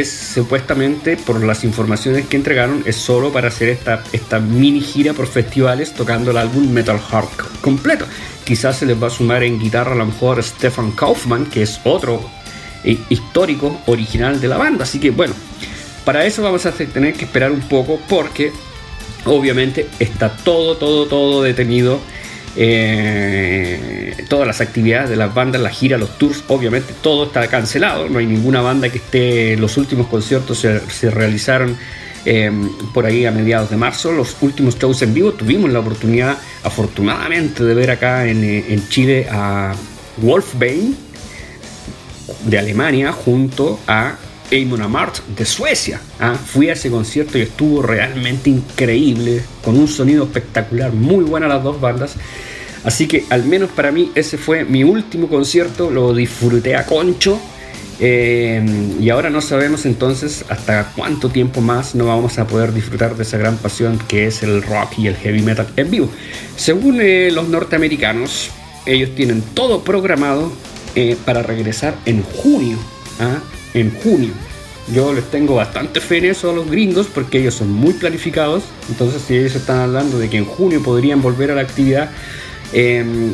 es 0.00 0.10
supuestamente, 0.10 1.16
por 1.16 1.42
las 1.42 1.62
informaciones 1.62 2.26
que 2.26 2.36
entregaron, 2.36 2.82
es 2.84 2.96
solo 2.96 3.32
para 3.32 3.48
hacer 3.48 3.68
esta, 3.68 4.02
esta 4.12 4.40
mini 4.40 4.80
gira 4.80 5.12
por 5.12 5.26
festivales 5.26 5.94
tocando 5.94 6.30
el 6.32 6.36
álbum 6.36 6.68
Metal 6.70 6.98
Heart 6.98 7.60
completo. 7.60 8.06
Quizás 8.44 8.78
se 8.78 8.86
les 8.86 9.00
va 9.00 9.06
a 9.06 9.10
sumar 9.10 9.42
en 9.44 9.58
guitarra 9.58 9.92
a 9.92 9.96
lo 9.96 10.06
mejor 10.06 10.42
Stefan 10.42 10.90
Kaufman, 10.92 11.46
que 11.46 11.62
es 11.62 11.80
otro 11.84 12.28
eh, 12.82 12.98
histórico 13.08 13.80
original 13.86 14.40
de 14.40 14.48
la 14.48 14.56
banda. 14.56 14.84
Así 14.84 14.98
que 14.98 15.10
bueno, 15.10 15.34
para 16.04 16.26
eso 16.26 16.42
vamos 16.42 16.66
a 16.66 16.72
tener 16.72 17.14
que 17.14 17.24
esperar 17.24 17.52
un 17.52 17.62
poco 17.62 18.00
porque 18.08 18.52
obviamente 19.24 19.88
está 19.98 20.30
todo, 20.30 20.76
todo, 20.76 21.06
todo 21.06 21.42
detenido. 21.42 22.00
Eh, 22.56 24.24
todas 24.28 24.46
las 24.46 24.60
actividades 24.60 25.10
de 25.10 25.16
las 25.16 25.34
bandas, 25.34 25.60
la 25.60 25.70
gira, 25.70 25.98
los 25.98 26.18
tours, 26.18 26.44
obviamente 26.48 26.94
todo 27.02 27.24
está 27.24 27.46
cancelado. 27.48 28.08
No 28.08 28.18
hay 28.18 28.26
ninguna 28.26 28.60
banda 28.60 28.88
que 28.88 28.98
esté. 28.98 29.56
Los 29.56 29.76
últimos 29.76 30.06
conciertos 30.06 30.58
se, 30.58 31.10
realizaron 31.10 31.76
eh, 32.24 32.50
por 32.92 33.06
ahí 33.06 33.26
a 33.26 33.30
mediados 33.30 33.70
de 33.70 33.76
marzo. 33.76 34.12
Los 34.12 34.36
últimos 34.40 34.78
shows 34.78 35.02
en 35.02 35.14
vivo 35.14 35.32
tuvimos 35.32 35.70
la 35.70 35.80
oportunidad, 35.80 36.38
afortunadamente, 36.62 37.64
de 37.64 37.74
ver 37.74 37.90
acá 37.90 38.26
en, 38.26 38.44
en 38.44 38.88
Chile 38.88 39.26
a 39.30 39.74
Wolfbane 40.18 40.94
de 42.46 42.58
Alemania 42.58 43.12
junto 43.12 43.78
a 43.86 44.16
Eamon 44.50 44.82
Amart 44.82 45.18
de 45.36 45.44
Suecia. 45.44 46.00
¿ah? 46.20 46.34
Fui 46.34 46.68
a 46.68 46.74
ese 46.74 46.90
concierto 46.90 47.38
y 47.38 47.42
estuvo 47.42 47.82
realmente 47.82 48.50
increíble, 48.50 49.42
con 49.64 49.76
un 49.78 49.88
sonido 49.88 50.24
espectacular, 50.24 50.92
muy 50.92 51.24
buena 51.24 51.48
las 51.48 51.62
dos 51.62 51.80
bandas. 51.80 52.16
Así 52.84 53.08
que 53.08 53.24
al 53.30 53.44
menos 53.44 53.70
para 53.70 53.90
mí 53.90 54.12
ese 54.14 54.36
fue 54.36 54.64
mi 54.64 54.84
último 54.84 55.28
concierto, 55.28 55.90
lo 55.90 56.14
disfruté 56.14 56.76
a 56.76 56.84
concho. 56.84 57.40
Eh, 58.00 58.62
y 59.00 59.08
ahora 59.10 59.30
no 59.30 59.40
sabemos 59.40 59.86
entonces 59.86 60.44
hasta 60.48 60.92
cuánto 60.96 61.28
tiempo 61.28 61.60
más 61.60 61.94
no 61.94 62.06
vamos 62.06 62.38
a 62.38 62.46
poder 62.46 62.72
disfrutar 62.72 63.16
de 63.16 63.22
esa 63.22 63.38
gran 63.38 63.56
pasión 63.56 64.00
que 64.08 64.26
es 64.26 64.42
el 64.42 64.62
rock 64.62 64.98
y 64.98 65.06
el 65.06 65.14
heavy 65.16 65.42
metal 65.42 65.68
en 65.76 65.90
vivo. 65.90 66.10
Según 66.56 67.00
eh, 67.00 67.30
los 67.32 67.48
norteamericanos, 67.48 68.50
ellos 68.84 69.14
tienen 69.14 69.42
todo 69.54 69.82
programado 69.84 70.52
eh, 70.94 71.16
para 71.24 71.42
regresar 71.42 71.94
en 72.04 72.22
junio. 72.22 72.78
¿ah? 73.20 73.38
En 73.74 73.90
junio. 73.90 74.30
Yo 74.92 75.14
les 75.14 75.24
tengo 75.30 75.54
bastante 75.54 76.00
fe 76.00 76.18
en 76.18 76.26
eso 76.26 76.50
a 76.50 76.54
los 76.54 76.70
gringos 76.70 77.06
porque 77.06 77.38
ellos 77.38 77.54
son 77.54 77.72
muy 77.72 77.94
planificados. 77.94 78.64
Entonces, 78.88 79.22
si 79.26 79.36
ellos 79.36 79.54
están 79.54 79.78
hablando 79.78 80.18
de 80.18 80.28
que 80.28 80.36
en 80.36 80.44
junio 80.44 80.82
podrían 80.82 81.22
volver 81.22 81.50
a 81.50 81.54
la 81.54 81.62
actividad, 81.62 82.10
em, 82.72 83.32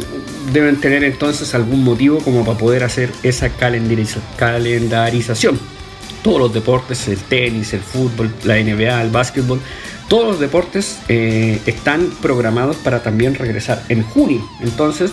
deben 0.53 0.81
tener 0.81 1.03
entonces 1.03 1.55
algún 1.55 1.83
motivo 1.83 2.21
como 2.21 2.45
para 2.45 2.57
poder 2.57 2.85
hacer 2.85 3.11
esa 3.23 3.51
calendarización. 3.51 5.59
Todos 6.23 6.39
los 6.39 6.55
deportes, 6.55 7.09
el 7.09 7.19
tenis, 7.19 7.73
el 7.73 7.81
fútbol, 7.81 8.33
la 8.45 8.59
NBA, 8.59 9.03
el 9.03 9.11
básquetbol, 9.11 9.61
todos 10.09 10.27
los 10.27 10.41
deportes 10.41 10.99
eh, 11.09 11.61
están 11.67 12.11
programados 12.21 12.77
para 12.77 13.03
también 13.03 13.35
regresar 13.37 13.83
en 13.89 14.03
junio. 14.03 14.47
Entonces, 14.61 15.13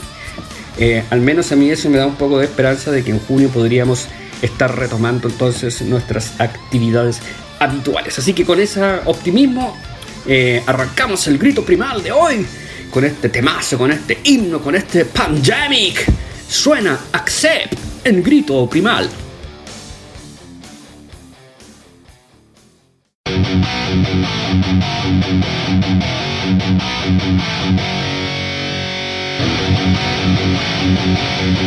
eh, 0.79 1.03
al 1.09 1.21
menos 1.21 1.51
a 1.51 1.55
mí 1.55 1.69
eso 1.69 1.89
me 1.89 1.97
da 1.97 2.05
un 2.05 2.15
poco 2.15 2.39
de 2.39 2.45
esperanza 2.45 2.91
de 2.91 3.03
que 3.03 3.11
en 3.11 3.19
junio 3.19 3.49
podríamos 3.49 4.07
estar 4.41 4.75
retomando 4.77 5.27
entonces 5.27 5.81
nuestras 5.81 6.39
actividades 6.39 7.21
habituales. 7.59 8.17
Así 8.19 8.33
que 8.33 8.45
con 8.45 8.59
ese 8.59 8.81
optimismo 9.05 9.75
eh, 10.25 10.63
arrancamos 10.65 11.27
el 11.27 11.37
grito 11.37 11.63
primal 11.63 12.03
de 12.03 12.11
hoy 12.11 12.45
con 12.91 13.03
este 13.05 13.29
temazo, 13.29 13.77
con 13.77 13.91
este 13.91 14.19
himno, 14.23 14.61
con 14.61 14.75
este 14.75 15.05
pandemic. 15.05 16.05
Suena 16.49 16.97
Accept 17.11 17.73
en 18.03 18.23
grito 18.23 18.69
primal. 18.69 19.09
Thank 29.89 31.61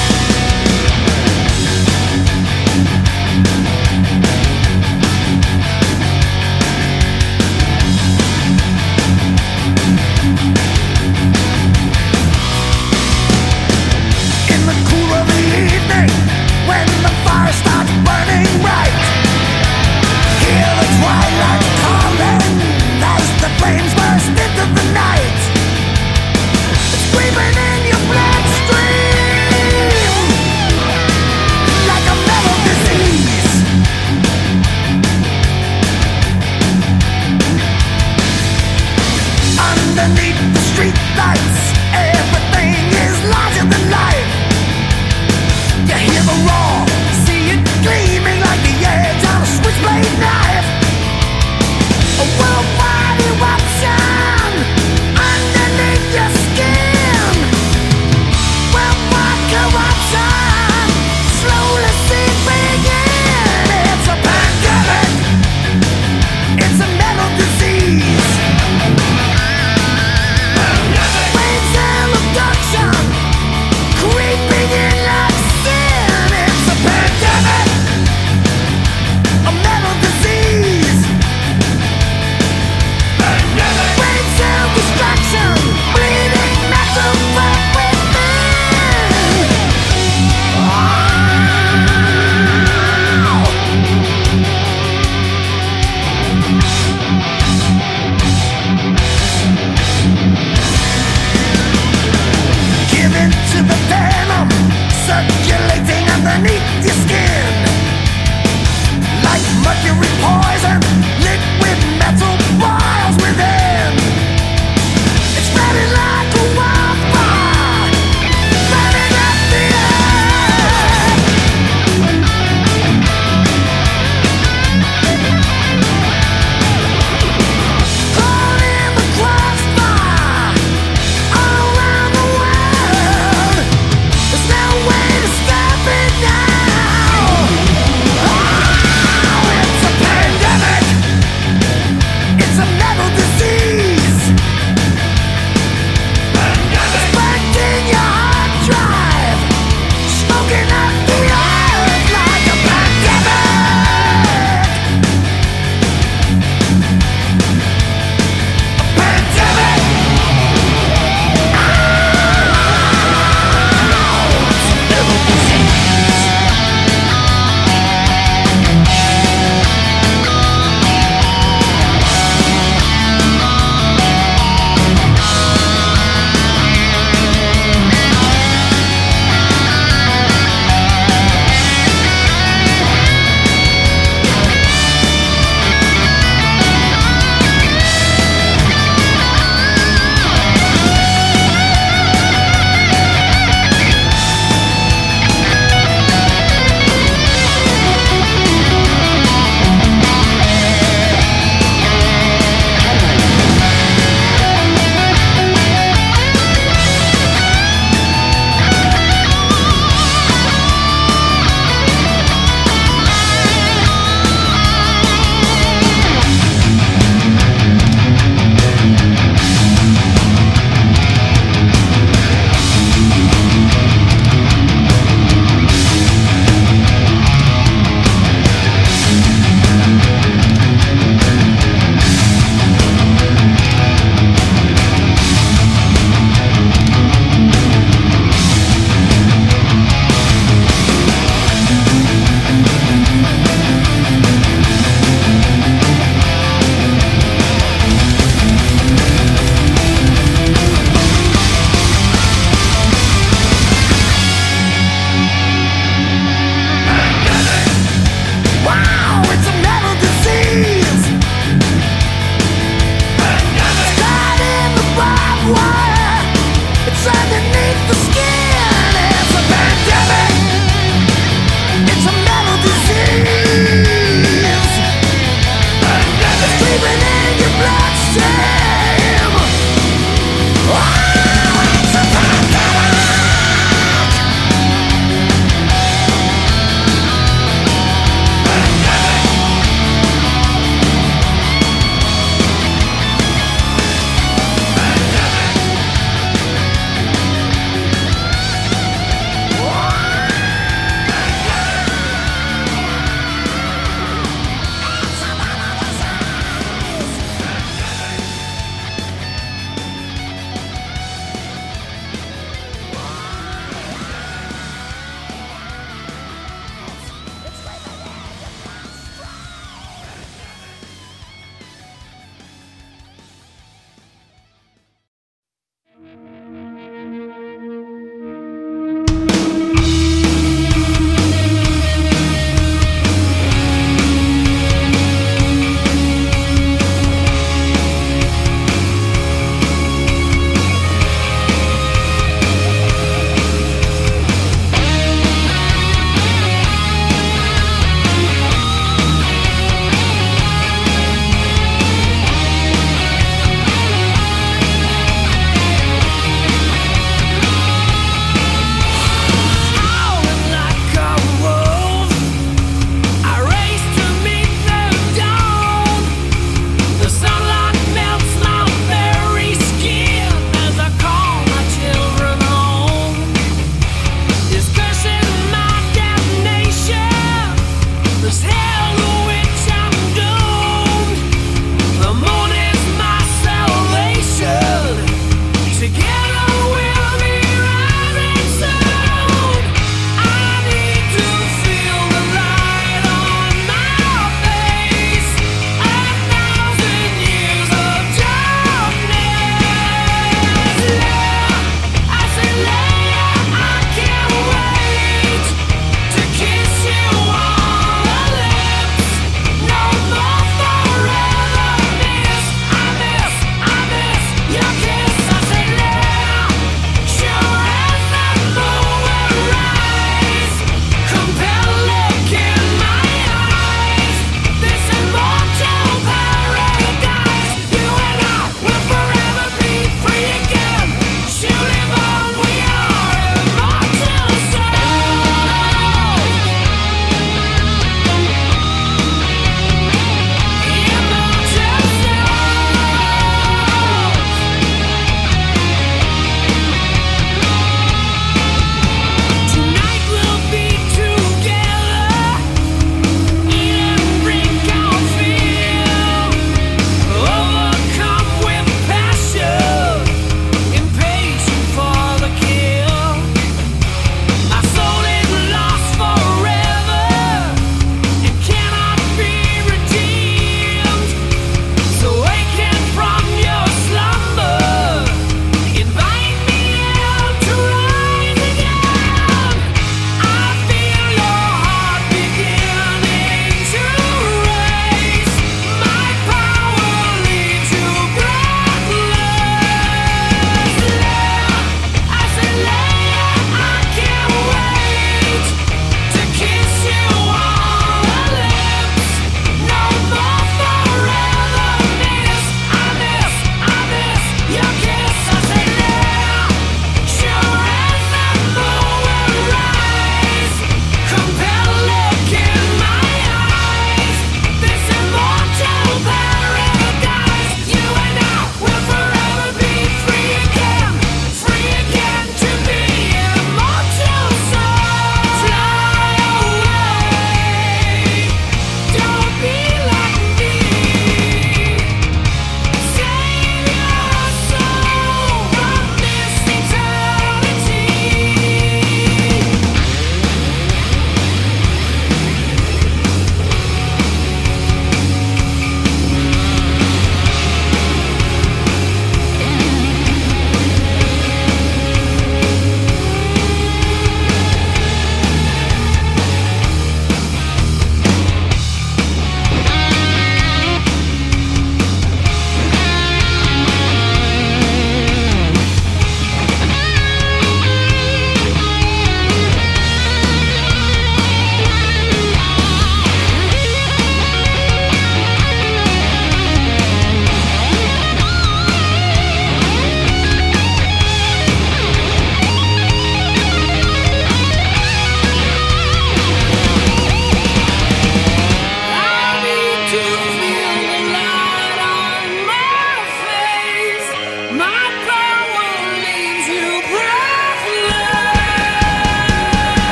you. 0.00 0.05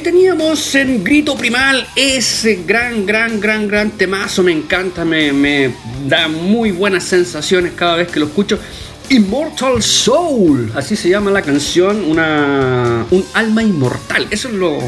Teníamos 0.00 0.74
en 0.76 1.02
Grito 1.02 1.36
Primal 1.36 1.86
ese 1.96 2.62
gran, 2.66 3.04
gran, 3.04 3.40
gran, 3.40 3.66
gran 3.66 3.90
temazo. 3.90 4.42
Me 4.42 4.52
encanta, 4.52 5.04
me, 5.04 5.32
me 5.32 5.74
da 6.06 6.28
muy 6.28 6.70
buenas 6.70 7.04
sensaciones 7.04 7.72
cada 7.74 7.96
vez 7.96 8.08
que 8.08 8.20
lo 8.20 8.26
escucho. 8.26 8.58
Immortal 9.10 9.82
Soul, 9.82 10.70
así 10.74 10.94
se 10.94 11.08
llama 11.08 11.30
la 11.30 11.42
canción, 11.42 12.04
una, 12.04 13.06
un 13.10 13.24
alma 13.34 13.62
inmortal. 13.62 14.28
Eso 14.30 14.48
es 14.48 14.54
lo, 14.54 14.78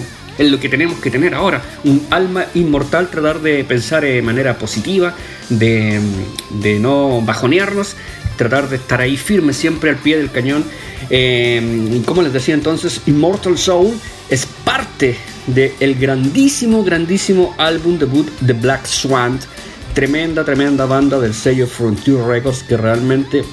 es 0.40 0.50
lo 0.50 0.58
que 0.58 0.70
tenemos 0.70 0.98
que 1.00 1.10
tener 1.10 1.34
ahora, 1.34 1.60
un 1.84 2.06
alma 2.08 2.46
inmortal, 2.54 3.10
tratar 3.10 3.40
de 3.42 3.62
pensar 3.62 4.04
de 4.04 4.22
manera 4.22 4.56
positiva, 4.56 5.14
de, 5.50 6.00
de 6.48 6.78
no 6.80 7.20
bajonearnos, 7.20 7.94
tratar 8.38 8.70
de 8.70 8.76
estar 8.76 9.02
ahí 9.02 9.18
firme 9.18 9.52
siempre 9.52 9.90
al 9.90 9.96
pie 9.96 10.16
del 10.16 10.30
cañón. 10.30 10.64
Eh, 11.10 12.00
como 12.06 12.22
les 12.22 12.32
decía 12.32 12.54
entonces, 12.54 13.02
Immortal 13.04 13.58
Soul 13.58 13.92
es 14.30 14.46
parte 14.64 15.14
del 15.46 15.94
grandísimo, 15.96 16.82
grandísimo 16.84 17.54
álbum 17.58 17.98
debut 17.98 18.26
de 18.40 18.54
Black 18.54 18.86
Swan. 18.86 19.38
Tremenda, 19.92 20.42
tremenda 20.42 20.86
banda 20.86 21.20
del 21.20 21.34
sello 21.34 21.66
Frontier 21.66 22.16
Records 22.16 22.62
que 22.62 22.78
realmente 22.78 23.44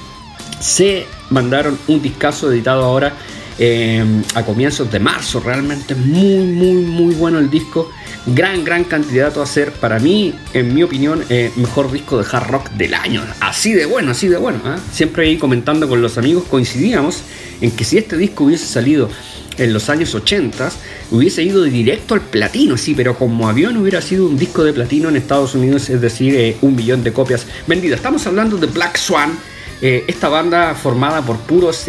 se 0.58 1.06
mandaron 1.28 1.78
un 1.86 2.00
discazo 2.00 2.50
editado 2.50 2.82
ahora 2.82 3.12
eh, 3.60 4.04
a 4.34 4.44
comienzos 4.44 4.90
de 4.90 5.00
marzo. 5.00 5.40
Realmente 5.40 5.96
muy, 5.96 6.46
muy, 6.46 6.74
muy 6.74 7.14
bueno 7.14 7.38
el 7.40 7.50
disco. 7.50 7.90
Gran, 8.26 8.64
gran 8.64 8.84
candidato 8.84 9.42
a 9.42 9.46
ser, 9.46 9.72
para 9.72 9.98
mí, 9.98 10.32
en 10.52 10.74
mi 10.74 10.84
opinión, 10.84 11.24
eh, 11.28 11.50
mejor 11.56 11.90
disco 11.90 12.18
de 12.18 12.26
hard 12.30 12.48
rock 12.48 12.70
del 12.72 12.94
año. 12.94 13.24
Así 13.40 13.72
de 13.72 13.86
bueno, 13.86 14.12
así 14.12 14.28
de 14.28 14.36
bueno. 14.36 14.60
¿eh? 14.64 14.78
Siempre 14.92 15.26
ahí 15.26 15.38
comentando 15.38 15.88
con 15.88 16.00
los 16.00 16.18
amigos 16.18 16.44
coincidíamos 16.44 17.22
en 17.60 17.72
que 17.72 17.82
si 17.82 17.98
este 17.98 18.16
disco 18.16 18.44
hubiese 18.44 18.66
salido 18.66 19.10
en 19.56 19.72
los 19.72 19.88
años 19.90 20.14
80 20.14 20.70
hubiese 21.10 21.42
ido 21.42 21.64
directo 21.64 22.14
al 22.14 22.20
platino, 22.20 22.76
sí, 22.76 22.94
pero 22.94 23.16
como 23.16 23.48
avión 23.48 23.76
hubiera 23.76 24.00
sido 24.00 24.26
un 24.26 24.38
disco 24.38 24.62
de 24.62 24.72
platino 24.72 25.08
en 25.08 25.16
Estados 25.16 25.56
Unidos, 25.56 25.90
es 25.90 26.00
decir, 26.00 26.56
un 26.60 26.76
millón 26.76 27.02
de 27.02 27.12
copias 27.12 27.44
vendidas. 27.66 27.96
Estamos 27.96 28.24
hablando 28.28 28.56
de 28.56 28.68
Black 28.68 28.96
Swan, 28.96 29.36
esta 29.80 30.28
banda 30.28 30.76
formada 30.76 31.22
por 31.22 31.38
puros 31.38 31.88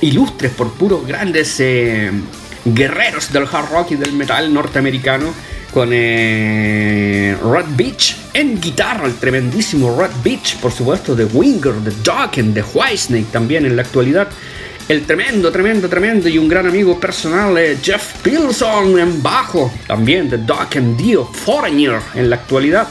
ilustres, 0.00 0.52
por 0.52 0.72
puros 0.72 1.06
grandes 1.06 1.62
guerreros 2.64 3.32
del 3.32 3.44
hard 3.44 3.70
rock 3.70 3.92
y 3.92 3.96
del 3.96 4.12
metal 4.12 4.52
norteamericano 4.52 5.32
con 5.72 5.90
eh, 5.92 7.36
Rod 7.42 7.66
Beach 7.76 8.16
en 8.32 8.60
guitarra, 8.60 9.06
el 9.06 9.14
tremendísimo 9.16 9.94
Rod 9.96 10.10
Beach, 10.24 10.56
por 10.56 10.72
supuesto, 10.72 11.14
de 11.14 11.24
Winger, 11.26 11.74
de 11.74 11.92
Dokken, 12.02 12.54
de 12.54 12.62
Whitesnake 12.62 13.30
también 13.30 13.66
en 13.66 13.76
la 13.76 13.82
actualidad. 13.82 14.28
El 14.88 15.04
tremendo, 15.04 15.52
tremendo, 15.52 15.88
tremendo 15.88 16.28
y 16.28 16.38
un 16.38 16.48
gran 16.48 16.66
amigo 16.66 16.98
personal, 16.98 17.56
eh, 17.58 17.76
Jeff 17.82 18.14
Pilson 18.22 18.98
en 18.98 19.22
bajo, 19.22 19.70
también 19.86 20.30
de 20.30 20.38
Dokken 20.38 20.96
Dio, 20.96 21.26
Foreigner 21.26 22.00
en 22.14 22.30
la 22.30 22.36
actualidad. 22.36 22.88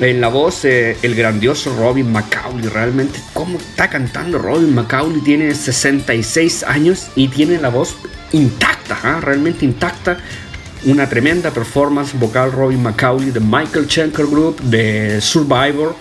En 0.00 0.18
la 0.22 0.28
voz, 0.28 0.64
eh, 0.64 0.96
el 1.02 1.14
grandioso 1.14 1.76
Robin 1.76 2.10
McCauley. 2.10 2.68
Realmente, 2.68 3.20
¿cómo 3.34 3.58
está 3.58 3.90
cantando 3.90 4.38
Robin 4.38 4.74
McCauley? 4.74 5.20
Tiene 5.20 5.54
66 5.54 6.62
años 6.62 7.08
y 7.16 7.28
tiene 7.28 7.60
la 7.60 7.68
voz 7.68 7.96
intacta, 8.32 8.98
¿ah? 9.02 9.20
realmente 9.20 9.66
intacta 9.66 10.16
una 10.86 11.06
tremenda 11.06 11.50
performance 11.50 12.18
vocal 12.18 12.50
Robin 12.50 12.82
McCauley 12.82 13.30
de 13.30 13.40
Michael 13.40 13.90
Schenker 13.90 14.26
Group, 14.26 14.58
de 14.62 15.20
Survivor, 15.20 15.94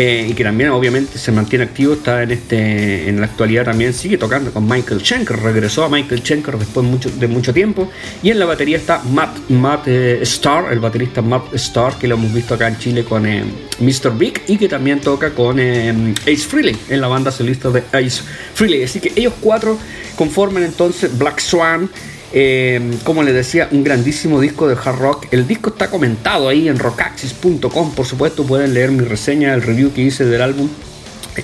eh, 0.00 0.28
y 0.30 0.32
que 0.34 0.44
también 0.44 0.70
obviamente 0.70 1.18
se 1.18 1.32
mantiene 1.32 1.64
activo, 1.64 1.94
está 1.94 2.22
en 2.22 2.30
este 2.30 3.08
en 3.08 3.18
la 3.18 3.26
actualidad 3.26 3.64
también 3.64 3.92
sigue 3.92 4.16
tocando 4.16 4.52
con 4.52 4.64
Michael 4.64 5.00
Schenker, 5.00 5.36
regresó 5.40 5.82
a 5.82 5.88
Michael 5.88 6.20
Schenker 6.22 6.56
después 6.56 6.86
mucho, 6.86 7.10
de 7.10 7.26
mucho 7.26 7.52
tiempo, 7.52 7.90
y 8.22 8.30
en 8.30 8.38
la 8.38 8.46
batería 8.46 8.76
está 8.76 9.02
Matt, 9.02 9.50
Matt 9.50 9.88
eh, 9.88 10.20
Starr, 10.22 10.72
el 10.72 10.78
baterista 10.78 11.20
Matt 11.20 11.52
Starr, 11.54 11.98
que 11.98 12.06
lo 12.06 12.14
hemos 12.14 12.32
visto 12.32 12.54
acá 12.54 12.68
en 12.68 12.78
Chile 12.78 13.02
con 13.02 13.26
eh, 13.26 13.42
Mr. 13.80 14.16
Big, 14.16 14.40
y 14.46 14.56
que 14.56 14.68
también 14.68 15.00
toca 15.00 15.30
con 15.30 15.58
Ace 15.58 16.46
Frehley, 16.48 16.76
en 16.88 17.00
la 17.00 17.08
banda 17.08 17.32
solista 17.32 17.68
de 17.70 17.82
Ace 17.90 18.22
Frehley, 18.54 18.84
así 18.84 19.00
que 19.00 19.12
ellos 19.16 19.32
cuatro 19.40 19.76
conforman 20.14 20.62
entonces 20.62 21.18
Black 21.18 21.40
Swan, 21.40 21.90
eh, 22.32 22.80
como 23.04 23.22
les 23.22 23.34
decía, 23.34 23.68
un 23.70 23.84
grandísimo 23.84 24.40
disco 24.40 24.68
de 24.68 24.74
hard 24.74 24.98
rock. 24.98 25.26
El 25.30 25.46
disco 25.46 25.70
está 25.70 25.90
comentado 25.90 26.48
ahí 26.48 26.68
en 26.68 26.78
rockaxis.com. 26.78 27.94
Por 27.94 28.06
supuesto, 28.06 28.44
pueden 28.44 28.74
leer 28.74 28.90
mi 28.90 29.04
reseña, 29.04 29.54
el 29.54 29.62
review 29.62 29.92
que 29.92 30.02
hice 30.02 30.24
del 30.24 30.42
álbum. 30.42 30.68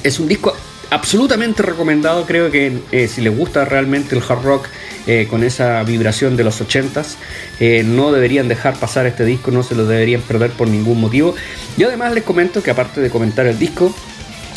Es 0.02 0.18
un 0.18 0.28
disco 0.28 0.54
absolutamente 0.90 1.62
recomendado. 1.62 2.26
Creo 2.26 2.50
que 2.50 2.80
eh, 2.92 3.08
si 3.08 3.20
les 3.20 3.36
gusta 3.36 3.64
realmente 3.64 4.14
el 4.14 4.22
hard 4.26 4.42
rock 4.42 4.66
eh, 5.06 5.26
con 5.28 5.42
esa 5.42 5.82
vibración 5.84 6.36
de 6.36 6.44
los 6.44 6.60
80s, 6.60 7.84
no 7.84 8.12
deberían 8.12 8.48
dejar 8.48 8.74
pasar 8.74 9.06
este 9.06 9.24
disco, 9.24 9.50
no 9.50 9.62
se 9.62 9.74
lo 9.74 9.86
deberían 9.86 10.20
perder 10.22 10.50
por 10.50 10.68
ningún 10.68 11.00
motivo. 11.00 11.34
Y 11.76 11.84
además 11.84 12.12
les 12.12 12.24
comento 12.24 12.62
que 12.62 12.70
aparte 12.70 13.00
de 13.00 13.10
comentar 13.10 13.46
el 13.46 13.58
disco, 13.58 13.94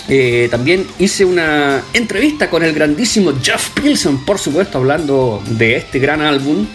eh, 0.10 0.48
también 0.50 0.86
hice 1.00 1.26
una 1.26 1.84
entrevista 1.94 2.50
con 2.50 2.64
el 2.64 2.74
grandísimo 2.74 3.34
Jeff 3.42 3.72
Pilson, 3.72 4.24
por 4.24 4.40
supuesto, 4.40 4.78
hablando 4.78 5.44
de 5.50 5.76
este 5.76 6.00
gran 6.00 6.22
álbum 6.22 6.66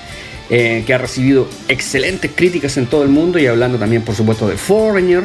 eh, 0.51 0.83
que 0.87 0.93
ha 0.93 0.99
recibido 0.99 1.49
excelentes 1.67 2.31
críticas 2.35 2.77
en 2.77 2.87
todo 2.87 3.05
el 3.05 3.09
mundo 3.09 3.39
y 3.39 3.47
hablando 3.47 3.79
también, 3.79 4.03
por 4.03 4.15
supuesto, 4.15 4.47
de 4.47 4.59
Foreigner, 4.59 5.25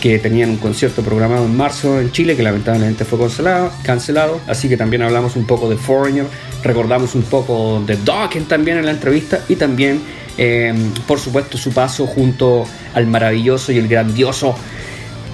que 0.00 0.20
tenían 0.20 0.50
un 0.50 0.58
concierto 0.58 1.02
programado 1.02 1.46
en 1.46 1.56
marzo 1.56 2.00
en 2.00 2.12
Chile 2.12 2.36
que 2.36 2.44
lamentablemente 2.44 3.04
fue 3.04 3.18
cancelado, 3.18 3.72
cancelado. 3.82 4.40
Así 4.46 4.68
que 4.68 4.76
también 4.76 5.02
hablamos 5.02 5.34
un 5.34 5.44
poco 5.44 5.68
de 5.68 5.76
Foreigner, 5.76 6.26
recordamos 6.62 7.16
un 7.16 7.22
poco 7.22 7.82
de 7.84 7.96
Dawkins 7.96 8.46
también 8.46 8.78
en 8.78 8.84
la 8.84 8.92
entrevista 8.92 9.44
y 9.48 9.56
también, 9.56 10.00
eh, 10.36 10.72
por 11.08 11.18
supuesto, 11.18 11.58
su 11.58 11.72
paso 11.72 12.06
junto 12.06 12.64
al 12.94 13.08
maravilloso 13.08 13.72
y 13.72 13.78
el 13.78 13.88
grandioso 13.88 14.54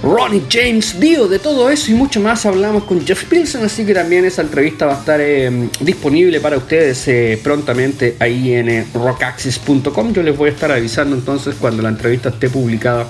Ronnie 0.03 0.43
James 0.49 0.99
Dio, 0.99 1.27
de 1.27 1.39
todo 1.39 1.69
eso 1.69 1.91
y 1.91 1.93
mucho 1.93 2.19
más 2.19 2.45
hablamos 2.45 2.83
con 2.83 3.05
Jeff 3.05 3.25
Pilson, 3.25 3.63
así 3.63 3.85
que 3.85 3.93
también 3.93 4.25
esa 4.25 4.41
entrevista 4.41 4.85
va 4.85 4.95
a 4.95 4.99
estar 4.99 5.19
eh, 5.21 5.69
disponible 5.79 6.39
para 6.39 6.57
ustedes 6.57 7.07
eh, 7.07 7.39
prontamente 7.43 8.15
ahí 8.19 8.53
en 8.53 8.69
eh, 8.69 8.85
rockaxis.com. 8.93 10.13
Yo 10.13 10.23
les 10.23 10.37
voy 10.37 10.49
a 10.49 10.51
estar 10.51 10.71
avisando 10.71 11.15
entonces 11.15 11.55
cuando 11.59 11.81
la 11.81 11.89
entrevista 11.89 12.29
esté 12.29 12.49
publicada 12.49 13.07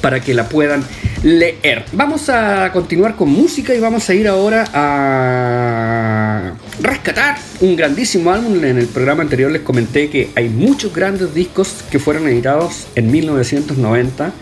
para 0.00 0.20
que 0.20 0.34
la 0.34 0.48
puedan 0.48 0.84
leer. 1.22 1.84
Vamos 1.92 2.28
a 2.28 2.70
continuar 2.72 3.16
con 3.16 3.30
música 3.30 3.74
y 3.74 3.80
vamos 3.80 4.10
a 4.10 4.14
ir 4.14 4.28
ahora 4.28 4.64
a 4.74 6.52
rescatar 6.82 7.38
un 7.60 7.74
grandísimo 7.74 8.30
álbum. 8.30 8.62
En 8.62 8.76
el 8.76 8.86
programa 8.86 9.22
anterior 9.22 9.50
les 9.50 9.62
comenté 9.62 10.10
que 10.10 10.28
hay 10.34 10.50
muchos 10.50 10.94
grandes 10.94 11.32
discos 11.34 11.76
que 11.90 11.98
fueron 11.98 12.28
editados 12.28 12.86
en 12.96 13.10
1990 13.10 14.34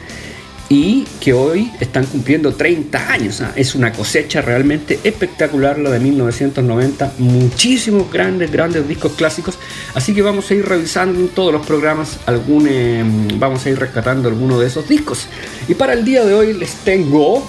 y 0.73 1.05
que 1.21 1.35
hoy 1.35 1.71
están 1.81 2.07
cumpliendo 2.07 2.55
30 2.55 3.13
años. 3.13 3.43
¿ah? 3.43 3.53
Es 3.55 3.75
una 3.75 3.93
cosecha 3.93 4.41
realmente 4.41 4.99
espectacular 5.05 5.79
la 5.79 5.91
de 5.91 6.01
1990, 6.01 7.13
muchísimos 7.19 8.11
grandes, 8.11 8.51
grandes 8.51 8.89
discos 8.89 9.13
clásicos, 9.13 9.59
así 9.95 10.15
que 10.15 10.23
vamos 10.23 10.51
a 10.51 10.55
ir 10.55 10.65
revisando 10.67 11.21
en 11.21 11.29
todos 11.29 11.53
los 11.53 11.67
programas, 11.67 12.21
algún, 12.25 12.67
em, 12.69 13.39
vamos 13.39 13.67
a 13.67 13.69
ir 13.69 13.79
rescatando 13.79 14.31
algunos 14.31 14.61
de 14.61 14.69
esos 14.69 14.89
discos. 14.89 15.27
Y 15.69 15.75
para 15.75 15.93
el 15.93 16.07
día 16.07 16.25
de 16.25 16.33
hoy 16.33 16.55
les 16.55 16.73
tengo 16.77 17.47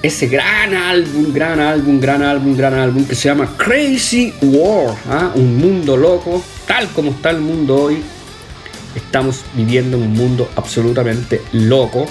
ese 0.00 0.28
gran 0.28 0.72
álbum, 0.72 1.30
gran 1.30 1.60
álbum, 1.60 2.00
gran 2.00 2.22
álbum, 2.22 2.56
gran 2.56 2.72
álbum 2.72 3.04
que 3.04 3.14
se 3.14 3.28
llama 3.28 3.54
Crazy 3.58 4.32
War, 4.40 4.96
¿ah? 5.10 5.32
un 5.34 5.58
mundo 5.58 5.98
loco, 5.98 6.42
tal 6.66 6.88
como 6.94 7.10
está 7.10 7.28
el 7.28 7.40
mundo 7.40 7.76
hoy, 7.76 8.02
estamos 8.98 9.44
viviendo 9.54 9.96
en 9.96 10.04
un 10.04 10.12
mundo 10.12 10.50
absolutamente 10.56 11.42
loco. 11.52 12.06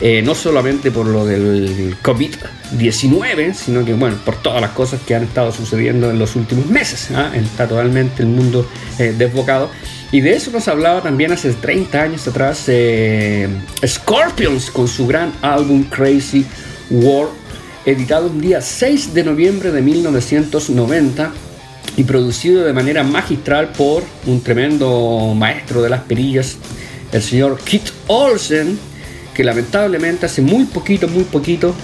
Eh, 0.00 0.22
no 0.22 0.36
solamente 0.36 0.92
por 0.92 1.06
lo 1.06 1.26
del 1.26 1.96
COVID-19, 2.04 3.52
sino 3.52 3.84
que 3.84 3.94
bueno, 3.94 4.16
por 4.24 4.36
todas 4.36 4.60
las 4.60 4.70
cosas 4.70 5.00
que 5.04 5.16
han 5.16 5.24
estado 5.24 5.50
sucediendo 5.50 6.08
en 6.08 6.20
los 6.20 6.36
últimos 6.36 6.66
meses. 6.66 7.08
¿ah? 7.16 7.32
Está 7.34 7.66
totalmente 7.66 8.22
el 8.22 8.28
mundo 8.28 8.68
eh, 9.00 9.12
desbocado. 9.18 9.70
Y 10.12 10.20
de 10.20 10.34
eso 10.34 10.52
nos 10.52 10.68
hablaba 10.68 11.02
también 11.02 11.32
hace 11.32 11.52
30 11.52 12.00
años 12.00 12.28
atrás 12.28 12.64
eh, 12.68 13.48
Scorpions 13.84 14.70
con 14.70 14.86
su 14.86 15.06
gran 15.06 15.32
álbum 15.42 15.82
Crazy 15.82 16.46
War, 16.90 17.26
editado 17.84 18.28
un 18.28 18.40
día 18.40 18.60
6 18.60 19.12
de 19.14 19.24
noviembre 19.24 19.72
de 19.72 19.82
1990 19.82 21.32
y 21.98 22.04
producido 22.04 22.64
de 22.64 22.72
manera 22.72 23.02
magistral 23.02 23.70
por 23.76 24.04
un 24.24 24.40
tremendo 24.40 25.34
maestro 25.36 25.82
de 25.82 25.90
las 25.90 26.02
perillas, 26.02 26.56
el 27.10 27.20
señor 27.20 27.58
Kit 27.58 27.90
Olsen, 28.06 28.78
que 29.34 29.42
lamentablemente 29.42 30.26
hace 30.26 30.40
muy 30.40 30.64
poquito, 30.64 31.08
muy 31.08 31.24
poquito, 31.24 31.74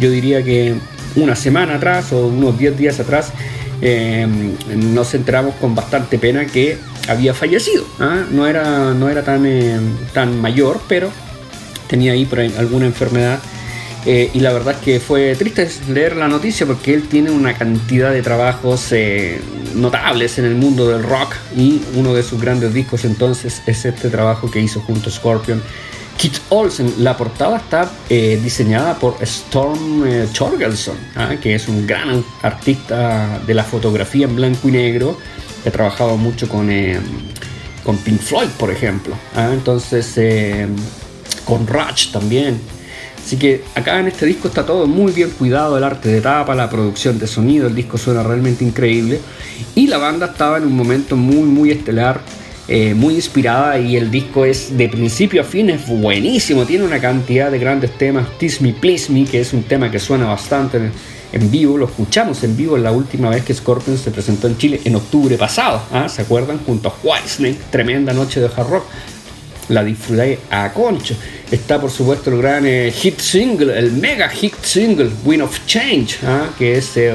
yo 0.00 0.10
diría 0.10 0.42
que 0.42 0.74
una 1.14 1.36
semana 1.36 1.74
atrás 1.74 2.10
o 2.12 2.28
unos 2.28 2.58
10 2.58 2.78
días 2.78 3.00
atrás, 3.00 3.32
em, 3.82 4.54
nos 4.94 5.12
enteramos 5.12 5.54
con 5.56 5.74
bastante 5.74 6.18
pena 6.18 6.46
que 6.46 6.78
había 7.06 7.34
fallecido. 7.34 7.84
¿ah? 7.98 8.24
No, 8.30 8.46
era, 8.46 8.94
no 8.94 9.10
era 9.10 9.22
tan, 9.22 9.44
em, 9.44 9.94
tan 10.14 10.40
mayor, 10.40 10.80
pero 10.88 11.10
tenía 11.86 12.12
ahí 12.12 12.26
alguna 12.56 12.86
enfermedad 12.86 13.40
Eh, 14.06 14.30
y 14.32 14.40
la 14.40 14.52
verdad 14.52 14.80
que 14.80 14.98
fue 14.98 15.34
triste 15.36 15.68
leer 15.88 16.16
la 16.16 16.26
noticia 16.26 16.66
porque 16.66 16.94
él 16.94 17.06
tiene 17.08 17.30
una 17.30 17.54
cantidad 17.54 18.10
de 18.10 18.22
trabajos 18.22 18.92
eh, 18.92 19.40
notables 19.74 20.38
en 20.38 20.46
el 20.46 20.54
mundo 20.54 20.88
del 20.88 21.02
rock 21.02 21.34
y 21.54 21.82
uno 21.94 22.14
de 22.14 22.22
sus 22.22 22.40
grandes 22.40 22.72
discos 22.72 23.04
entonces 23.04 23.60
es 23.66 23.84
este 23.84 24.08
trabajo 24.08 24.50
que 24.50 24.60
hizo 24.60 24.80
junto 24.80 25.10
a 25.10 25.12
Scorpion. 25.12 25.62
Kit 26.16 26.34
Olsen, 26.50 26.94
la 26.98 27.16
portada 27.16 27.58
está 27.58 27.90
eh, 28.08 28.38
diseñada 28.42 28.98
por 28.98 29.16
Storm 29.22 30.04
Chorgelson, 30.32 30.96
¿ah? 31.16 31.36
que 31.40 31.54
es 31.54 31.66
un 31.66 31.86
gran 31.86 32.22
artista 32.42 33.40
de 33.46 33.54
la 33.54 33.64
fotografía 33.64 34.26
en 34.26 34.36
blanco 34.36 34.68
y 34.68 34.72
negro, 34.72 35.16
que 35.62 35.70
ha 35.70 35.72
trabajado 35.72 36.18
mucho 36.18 36.46
con, 36.46 36.68
con 37.82 37.96
Pink 37.96 38.20
Floyd, 38.20 38.48
por 38.58 38.70
ejemplo. 38.70 39.14
¿ah? 39.34 39.48
Entonces, 39.54 40.14
con 41.46 41.66
Rush 41.66 42.12
también. 42.12 42.60
Así 43.24 43.36
que 43.36 43.62
acá 43.74 44.00
en 44.00 44.08
este 44.08 44.26
disco 44.26 44.48
está 44.48 44.66
todo 44.66 44.86
muy 44.86 45.12
bien 45.12 45.30
cuidado, 45.30 45.78
el 45.78 45.84
arte 45.84 46.08
de 46.08 46.20
tapa, 46.20 46.54
la 46.54 46.68
producción 46.68 47.18
de 47.18 47.26
sonido, 47.26 47.68
el 47.68 47.74
disco 47.74 47.98
suena 47.98 48.22
realmente 48.22 48.64
increíble. 48.64 49.20
Y 49.74 49.86
la 49.86 49.98
banda 49.98 50.26
estaba 50.26 50.58
en 50.58 50.64
un 50.64 50.74
momento 50.74 51.16
muy, 51.16 51.44
muy 51.44 51.70
estelar, 51.70 52.20
eh, 52.66 52.94
muy 52.94 53.14
inspirada 53.14 53.78
y 53.78 53.96
el 53.96 54.10
disco 54.10 54.44
es 54.44 54.76
de 54.76 54.88
principio 54.88 55.40
a 55.40 55.44
fin 55.44 55.70
es 55.70 55.86
buenísimo, 55.88 56.64
tiene 56.64 56.84
una 56.84 57.00
cantidad 57.00 57.50
de 57.50 57.58
grandes 57.58 57.96
temas, 57.98 58.26
Tease 58.38 58.62
Me, 58.62 58.72
Please 58.72 59.12
Me, 59.12 59.24
que 59.24 59.40
es 59.40 59.52
un 59.52 59.64
tema 59.64 59.90
que 59.90 59.98
suena 59.98 60.26
bastante 60.26 60.90
en, 61.32 61.50
vivo, 61.50 61.76
lo 61.76 61.86
escuchamos 61.86 62.44
en 62.44 62.56
vivo 62.56 62.78
la 62.78 62.92
última 62.92 63.28
vez 63.28 63.44
que 63.44 63.54
Scorpion 63.54 63.98
se 63.98 64.12
presentó 64.12 64.46
en 64.46 64.56
Chile 64.56 64.80
en 64.84 64.94
octubre 64.94 65.36
pasado, 65.36 65.82
¿ah? 65.92 66.08
¿se 66.08 66.22
acuerdan? 66.22 66.60
Junto 66.64 66.88
a 66.90 66.94
Whitesnake, 67.02 67.58
tremenda 67.70 68.12
noche 68.12 68.38
de 68.38 68.46
hard 68.46 68.68
rock 68.68 68.84
la 69.70 69.84
disfruté 69.84 70.38
a 70.50 70.72
concho. 70.72 71.14
Está 71.50 71.80
por 71.80 71.90
supuesto 71.90 72.30
el 72.30 72.38
gran 72.38 72.64
eh, 72.64 72.92
hit 72.94 73.18
single, 73.18 73.76
el 73.76 73.90
mega 73.92 74.28
hit 74.28 74.54
single, 74.62 75.10
Wind 75.24 75.42
of 75.42 75.66
Change, 75.66 76.18
¿ah? 76.24 76.48
que 76.56 76.78
es 76.78 76.96
eh, 76.96 77.12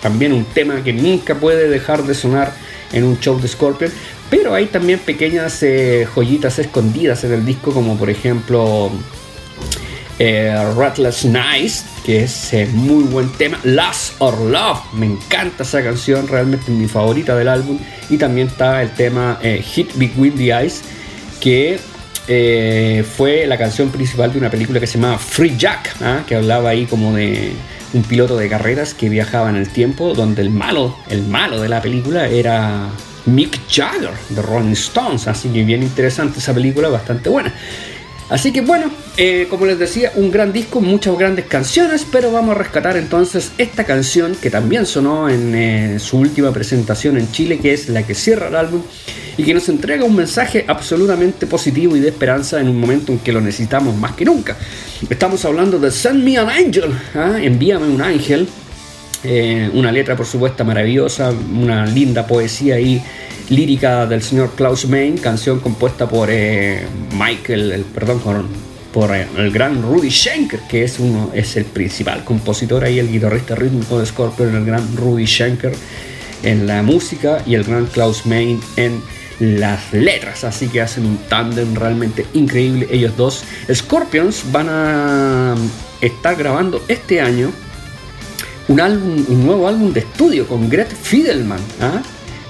también 0.00 0.32
un 0.32 0.44
tema 0.44 0.84
que 0.84 0.92
nunca 0.92 1.34
puede 1.34 1.68
dejar 1.68 2.04
de 2.04 2.14
sonar 2.14 2.54
en 2.92 3.02
un 3.02 3.18
show 3.18 3.40
de 3.40 3.48
Scorpion. 3.48 3.90
Pero 4.30 4.54
hay 4.54 4.66
también 4.66 5.00
pequeñas 5.00 5.60
eh, 5.64 6.06
joyitas 6.14 6.60
escondidas 6.60 7.24
en 7.24 7.32
el 7.32 7.44
disco, 7.44 7.72
como 7.72 7.96
por 7.96 8.08
ejemplo 8.08 8.90
Ratless 10.18 11.24
Nice, 11.24 11.84
que 12.06 12.22
es 12.22 12.52
muy 12.72 13.02
buen 13.02 13.32
tema. 13.32 13.58
Last 13.64 14.14
or 14.20 14.38
Love, 14.38 14.78
me 14.94 15.06
encanta 15.06 15.64
esa 15.64 15.82
canción, 15.82 16.28
realmente 16.28 16.70
mi 16.70 16.86
favorita 16.86 17.34
del 17.34 17.48
álbum. 17.48 17.80
Y 18.08 18.16
también 18.16 18.46
está 18.46 18.80
el 18.80 18.92
tema 18.94 19.40
Hit 19.42 19.92
Between 19.96 20.36
the 20.36 20.52
Eyes, 20.52 20.82
que 21.40 21.80
eh, 22.28 23.04
fue 23.16 23.46
la 23.46 23.58
canción 23.58 23.90
principal 23.90 24.32
de 24.32 24.38
una 24.38 24.50
película 24.50 24.78
que 24.78 24.86
se 24.86 24.98
llamaba 24.98 25.18
Free 25.18 25.56
Jack, 25.56 25.96
¿ah? 26.00 26.22
que 26.26 26.36
hablaba 26.36 26.70
ahí 26.70 26.86
como 26.86 27.14
de 27.14 27.52
un 27.92 28.02
piloto 28.02 28.36
de 28.36 28.48
carreras 28.48 28.94
que 28.94 29.08
viajaba 29.08 29.50
en 29.50 29.56
el 29.56 29.68
tiempo, 29.68 30.14
donde 30.14 30.42
el 30.42 30.50
malo, 30.50 30.96
el 31.08 31.22
malo 31.22 31.60
de 31.60 31.68
la 31.68 31.82
película 31.82 32.28
era 32.28 32.88
Mick 33.26 33.60
Jagger 33.68 34.12
de 34.30 34.42
Rolling 34.42 34.72
Stones, 34.72 35.28
así 35.28 35.48
que 35.48 35.64
bien 35.64 35.82
interesante 35.82 36.38
esa 36.38 36.54
película, 36.54 36.88
bastante 36.88 37.28
buena. 37.28 37.52
Así 38.32 38.50
que 38.50 38.62
bueno, 38.62 38.90
eh, 39.18 39.46
como 39.50 39.66
les 39.66 39.78
decía, 39.78 40.10
un 40.14 40.30
gran 40.30 40.54
disco, 40.54 40.80
muchas 40.80 41.18
grandes 41.18 41.44
canciones, 41.44 42.06
pero 42.10 42.32
vamos 42.32 42.56
a 42.56 42.58
rescatar 42.58 42.96
entonces 42.96 43.52
esta 43.58 43.84
canción 43.84 44.34
que 44.40 44.48
también 44.48 44.86
sonó 44.86 45.28
en 45.28 45.54
eh, 45.54 45.98
su 45.98 46.16
última 46.16 46.50
presentación 46.50 47.18
en 47.18 47.30
Chile, 47.30 47.58
que 47.58 47.74
es 47.74 47.90
la 47.90 48.04
que 48.06 48.14
cierra 48.14 48.48
el 48.48 48.56
álbum 48.56 48.80
y 49.36 49.44
que 49.44 49.52
nos 49.52 49.68
entrega 49.68 50.06
un 50.06 50.16
mensaje 50.16 50.64
absolutamente 50.66 51.46
positivo 51.46 51.94
y 51.94 52.00
de 52.00 52.08
esperanza 52.08 52.58
en 52.58 52.70
un 52.70 52.80
momento 52.80 53.12
en 53.12 53.18
que 53.18 53.32
lo 53.32 53.42
necesitamos 53.42 53.94
más 53.96 54.12
que 54.12 54.24
nunca. 54.24 54.56
Estamos 55.10 55.44
hablando 55.44 55.78
de 55.78 55.90
Send 55.90 56.24
Me 56.24 56.38
an 56.38 56.48
Angel, 56.48 56.90
¿ah? 57.14 57.36
envíame 57.38 57.86
un 57.86 58.00
ángel, 58.00 58.48
eh, 59.24 59.68
una 59.74 59.92
letra 59.92 60.16
por 60.16 60.24
supuesto 60.24 60.64
maravillosa, 60.64 61.34
una 61.52 61.84
linda 61.84 62.26
poesía 62.26 62.76
ahí 62.76 63.04
lírica 63.52 64.06
del 64.06 64.22
señor 64.22 64.52
Klaus 64.56 64.86
Main, 64.86 65.18
canción 65.18 65.60
compuesta 65.60 66.08
por 66.08 66.28
eh, 66.30 66.86
Michael, 67.12 67.72
el, 67.72 67.82
perdón, 67.82 68.20
por, 68.92 69.14
eh, 69.14 69.26
el 69.36 69.50
gran 69.52 69.82
Rudy 69.82 70.10
Schenker, 70.10 70.60
que 70.68 70.84
es, 70.84 70.98
uno, 70.98 71.30
es 71.34 71.56
el 71.56 71.66
principal 71.66 72.24
compositor 72.24 72.82
ahí, 72.82 72.98
el 72.98 73.12
guitarrista 73.12 73.54
rítmico 73.54 73.98
de 73.98 74.06
Scorpion, 74.06 74.54
el 74.56 74.64
gran 74.64 74.96
Rudy 74.96 75.26
Schenker 75.26 75.72
en 76.42 76.66
la 76.66 76.82
música 76.82 77.42
y 77.46 77.54
el 77.54 77.64
gran 77.64 77.86
Klaus 77.86 78.24
Main 78.24 78.58
en 78.76 79.00
las 79.38 79.92
letras, 79.92 80.44
así 80.44 80.68
que 80.68 80.80
hacen 80.80 81.04
un 81.04 81.18
tándem 81.28 81.74
realmente 81.74 82.24
increíble 82.32 82.88
ellos 82.90 83.16
dos. 83.16 83.44
Scorpions 83.72 84.44
van 84.50 84.68
a 84.70 85.54
estar 86.00 86.36
grabando 86.36 86.82
este 86.88 87.20
año 87.20 87.52
un 88.68 88.80
álbum, 88.80 89.24
un 89.28 89.46
nuevo 89.46 89.68
álbum 89.68 89.92
de 89.92 90.00
estudio 90.00 90.46
con 90.46 90.70
Gret 90.70 90.90
Fidelman. 90.90 91.60
¿ah? 91.80 92.00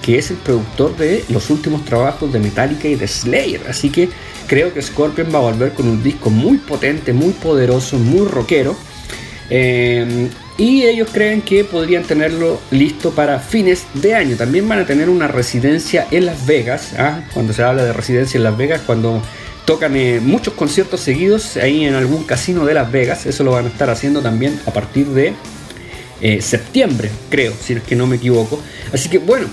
Que 0.03 0.19
es 0.19 0.31
el 0.31 0.37
productor 0.39 0.97
de 0.97 1.25
los 1.29 1.49
últimos 1.49 1.85
trabajos 1.85 2.33
de 2.33 2.41
Metallica 2.41 2.89
y 2.89 2.97
de 2.97 3.07
Slayer. 3.07 3.63
Así 3.69 3.89
que 3.91 4.09
creo 4.47 4.75
que 4.75 4.83
Scorpion 4.83 5.29
va 5.33 5.39
a 5.39 5.43
volver 5.43 5.73
con 5.73 5.89
un 5.89 6.03
disco 6.03 6.29
muy 6.29 6.59
potente, 6.59 7.13
muy 7.13 7.33
poderoso, 7.33 7.99
muy 7.99 8.27
rockero. 8.27 8.77
Eh, 9.49 10.29
y 10.59 10.83
ellos 10.83 11.09
creen 11.13 11.43
que 11.43 11.65
podrían 11.65 12.03
tenerlo 12.03 12.61
listo 12.71 13.13
para 13.13 13.39
fines 13.39 13.85
de 13.95 14.15
año. 14.15 14.37
También 14.37 14.69
van 14.69 14.81
a 14.81 14.87
tener 14.87 15.09
una 15.09 15.29
residencia 15.29 16.07
en 16.11 16.27
Las 16.27 16.45
Vegas. 16.47 16.93
¿ah? 16.99 17.23
Cuando 17.33 17.53
se 17.53 17.63
habla 17.63 17.85
de 17.85 17.93
residencia 17.93 18.39
en 18.39 18.45
Las 18.45 18.57
Vegas, 18.57 18.83
cuando 18.85 19.23
tocan 19.65 19.97
eh, 19.97 20.21
muchos 20.21 20.55
conciertos 20.55 21.01
seguidos 21.01 21.57
ahí 21.57 21.85
en 21.85 21.95
algún 21.95 22.25
casino 22.25 22.65
de 22.65 22.75
Las 22.75 22.91
Vegas. 22.91 23.27
Eso 23.27 23.45
lo 23.45 23.53
van 23.53 23.67
a 23.67 23.69
estar 23.69 23.89
haciendo 23.91 24.21
también 24.21 24.61
a 24.67 24.73
partir 24.73 25.07
de 25.09 25.35
eh, 26.21 26.41
septiembre, 26.41 27.11
creo, 27.31 27.53
si 27.61 27.73
es 27.75 27.83
que 27.83 27.97
no 27.97 28.07
me 28.07 28.17
equivoco. 28.17 28.61
Así 28.93 29.09
que 29.09 29.19
bueno, 29.19 29.49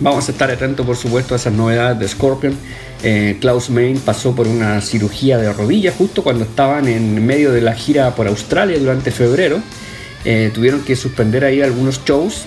Vamos 0.00 0.28
a 0.28 0.32
estar 0.32 0.50
atentos, 0.50 0.86
por 0.86 0.96
supuesto, 0.96 1.34
a 1.34 1.36
esas 1.36 1.52
novedades 1.52 1.98
de 1.98 2.08
Scorpion. 2.08 2.56
Eh, 3.02 3.36
Klaus 3.40 3.68
Main 3.70 3.98
pasó 3.98 4.34
por 4.34 4.46
una 4.46 4.80
cirugía 4.80 5.38
de 5.38 5.52
rodilla 5.52 5.92
justo 5.96 6.22
cuando 6.22 6.44
estaban 6.44 6.88
en 6.88 7.24
medio 7.24 7.52
de 7.52 7.60
la 7.60 7.74
gira 7.74 8.14
por 8.14 8.28
Australia 8.28 8.78
durante 8.78 9.10
febrero. 9.10 9.60
Eh, 10.24 10.50
tuvieron 10.54 10.82
que 10.82 10.94
suspender 10.94 11.44
ahí 11.44 11.62
algunos 11.62 12.04
shows. 12.04 12.44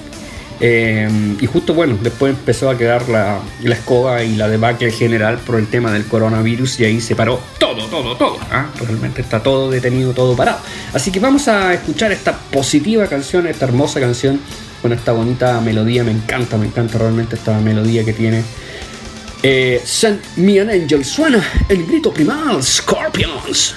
Eh, 0.63 1.09
y 1.41 1.45
justo, 1.45 1.73
bueno, 1.73 1.97
después 2.01 2.35
empezó 2.37 2.69
a 2.69 2.77
quedar 2.77 3.09
la, 3.09 3.39
escoba 3.63 4.23
y 4.23 4.35
la 4.35 4.47
debacle 4.47 4.91
general 4.91 5.39
por 5.39 5.55
el 5.55 5.67
tema 5.67 5.91
del 5.91 6.05
coronavirus 6.05 6.81
y 6.81 6.85
ahí 6.85 7.01
se 7.01 7.15
paró 7.15 7.39
todo, 7.57 7.87
todo, 7.87 8.15
todo. 8.15 8.37
¿ah? 8.51 8.67
Realmente 8.79 9.21
está 9.21 9.41
todo 9.41 9.71
detenido, 9.71 10.13
todo 10.13 10.35
parado. 10.35 10.59
Así 10.93 11.11
que 11.11 11.19
vamos 11.19 11.47
a 11.47 11.73
escuchar 11.73 12.11
esta 12.11 12.37
positiva 12.37 13.07
canción, 13.07 13.47
esta 13.47 13.65
hermosa 13.65 13.99
canción 13.99 14.39
con 14.81 14.93
esta 14.93 15.11
bonita 15.11 15.59
melodía. 15.61 16.03
Me 16.03 16.11
encanta, 16.11 16.57
me 16.57 16.65
encanta 16.65 16.97
realmente 16.97 17.35
esta 17.35 17.59
melodía 17.59 18.03
que 18.03 18.13
tiene. 18.13 18.43
Eh, 19.43 19.81
Send 19.83 20.21
Me 20.35 20.59
an 20.59 20.69
Angel 20.69 21.03
suena 21.03 21.43
el 21.67 21.85
grito 21.85 22.13
primal 22.13 22.61
Scorpions. 22.63 23.75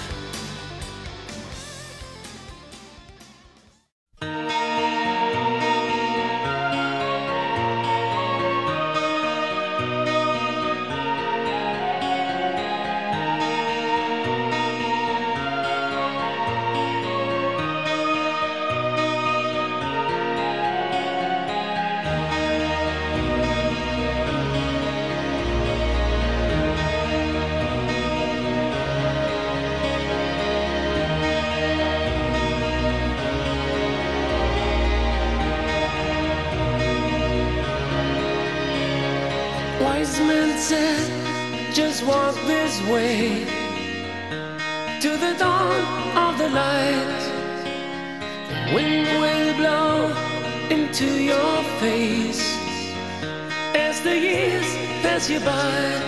nearby. 55.44 56.00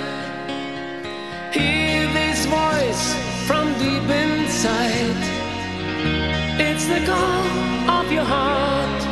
Hear 1.53 2.07
this 2.13 2.47
voice 2.47 3.15
from 3.47 3.67
deep 3.79 4.09
inside. 4.09 5.21
It's 6.59 6.87
the 6.87 7.01
call 7.07 7.99
of 7.99 8.13
your 8.13 8.25
heart. 8.25 9.03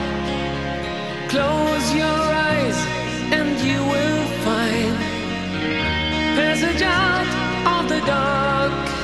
Close 1.28 1.94
your 1.94 2.20
eyes 2.50 2.78
and 3.32 3.58
you 3.60 3.80
will 3.92 4.24
find 4.44 4.96
passage 6.36 6.82
out 6.82 7.80
of 7.80 7.88
the 7.88 8.00
dark. 8.06 9.03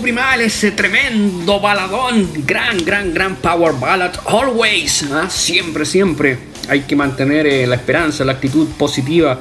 primal 0.00 0.40
ese 0.40 0.72
tremendo 0.72 1.60
baladón, 1.60 2.28
gran, 2.46 2.84
gran, 2.84 3.12
gran 3.12 3.36
power 3.36 3.72
ballad, 3.78 4.12
always, 4.26 5.04
¿ah? 5.12 5.28
siempre, 5.28 5.84
siempre 5.84 6.38
hay 6.68 6.82
que 6.82 6.96
mantener 6.96 7.46
eh, 7.46 7.66
la 7.66 7.76
esperanza, 7.76 8.24
la 8.24 8.32
actitud 8.32 8.68
positiva, 8.78 9.40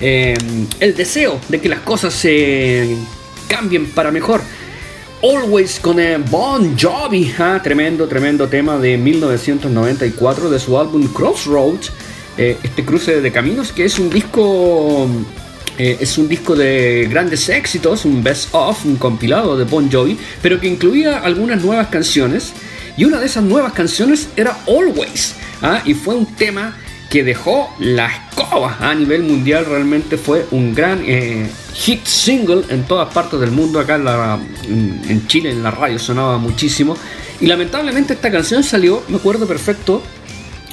eh, 0.00 0.34
el 0.80 0.96
deseo 0.96 1.40
de 1.48 1.60
que 1.60 1.68
las 1.68 1.80
cosas 1.80 2.14
se 2.14 2.96
cambien 3.48 3.86
para 3.90 4.10
mejor. 4.10 4.40
Always 5.22 5.80
con 5.80 6.00
eh, 6.00 6.18
Bon 6.30 6.76
Jovi, 6.78 7.34
¿ah? 7.38 7.60
tremendo, 7.62 8.08
tremendo 8.08 8.48
tema 8.48 8.78
de 8.78 8.96
1994 8.96 10.50
de 10.50 10.58
su 10.58 10.78
álbum 10.78 11.06
Crossroads, 11.12 11.92
este 12.36 12.86
cruce 12.86 13.20
de 13.20 13.30
caminos 13.30 13.70
que 13.70 13.84
es 13.84 13.98
un 13.98 14.08
disco 14.08 15.06
eh, 15.82 15.96
es 15.98 16.18
un 16.18 16.28
disco 16.28 16.54
de 16.54 17.08
grandes 17.10 17.48
éxitos, 17.48 18.04
un 18.04 18.22
best 18.22 18.50
of, 18.52 18.84
un 18.84 18.96
compilado 18.96 19.56
de 19.56 19.64
Bon 19.64 19.90
Jovi, 19.90 20.18
pero 20.42 20.60
que 20.60 20.68
incluía 20.68 21.20
algunas 21.20 21.64
nuevas 21.64 21.86
canciones. 21.86 22.52
Y 22.98 23.06
una 23.06 23.18
de 23.18 23.24
esas 23.24 23.44
nuevas 23.44 23.72
canciones 23.72 24.28
era 24.36 24.58
Always. 24.68 25.36
¿ah? 25.62 25.80
Y 25.86 25.94
fue 25.94 26.14
un 26.16 26.26
tema 26.36 26.76
que 27.08 27.24
dejó 27.24 27.74
la 27.78 28.08
escoba 28.08 28.76
a 28.78 28.94
nivel 28.94 29.22
mundial. 29.22 29.64
Realmente 29.64 30.18
fue 30.18 30.46
un 30.50 30.74
gran 30.74 31.02
eh, 31.06 31.48
hit 31.72 32.04
single 32.04 32.62
en 32.68 32.82
todas 32.84 33.10
partes 33.14 33.40
del 33.40 33.50
mundo. 33.50 33.80
Acá 33.80 33.94
en, 33.94 35.00
en 35.08 35.26
Chile, 35.28 35.50
en 35.50 35.62
la 35.62 35.70
radio, 35.70 35.98
sonaba 35.98 36.36
muchísimo. 36.36 36.94
Y 37.40 37.46
lamentablemente 37.46 38.12
esta 38.12 38.30
canción 38.30 38.62
salió, 38.62 39.02
me 39.08 39.16
acuerdo 39.16 39.46
perfecto, 39.46 40.02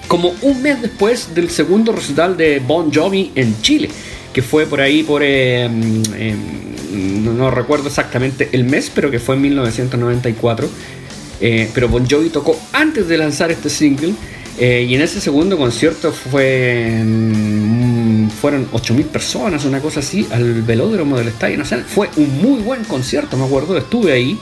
como 0.10 0.34
un 0.42 0.62
mes 0.62 0.82
después 0.82 1.34
del 1.34 1.50
segundo 1.50 1.94
recital 1.94 2.36
de 2.36 2.60
Bon 2.60 2.94
Jovi 2.94 3.32
en 3.36 3.62
Chile 3.62 3.90
que 4.38 4.44
fue 4.44 4.68
por 4.68 4.82
ahí 4.82 5.02
por, 5.02 5.24
eh, 5.24 5.68
mm, 5.68 6.02
eh, 6.16 6.36
no, 7.24 7.50
recuerdo 7.50 7.88
exactamente 7.88 8.50
el 8.52 8.66
mes, 8.66 8.92
pero 8.94 9.10
que 9.10 9.18
fue 9.18 9.34
en 9.34 9.42
1994. 9.42 10.70
Eh, 11.42 11.72
pero 11.74 11.88
Bon 11.88 12.08
Jovi 12.08 12.30
tocó 12.30 12.56
antes 12.72 13.08
de 13.08 13.18
lanzar 13.18 13.50
este 13.50 13.68
single 13.68 14.14
y 14.60 14.94
en 14.94 15.02
ese 15.02 15.20
segundo 15.22 15.58
concierto 15.58 16.12
fue, 16.12 17.02
mm, 17.04 18.30
fueron 18.30 18.68
8.000 18.72 19.08
personas, 19.08 19.66
una 19.66 19.80
cosa 19.80 20.02
así, 20.02 20.28
al 20.30 20.62
velódromo 20.62 21.18
del 21.18 21.30
Estadio 21.30 21.58
Nacional. 21.58 21.88
Fue 21.88 22.08
un 22.18 22.40
muy 22.40 22.62
buen 22.62 22.84
concierto, 22.84 23.38
me 23.38 23.46
acuerdo, 23.46 23.76
estuve 23.76 24.12
ahí. 24.12 24.38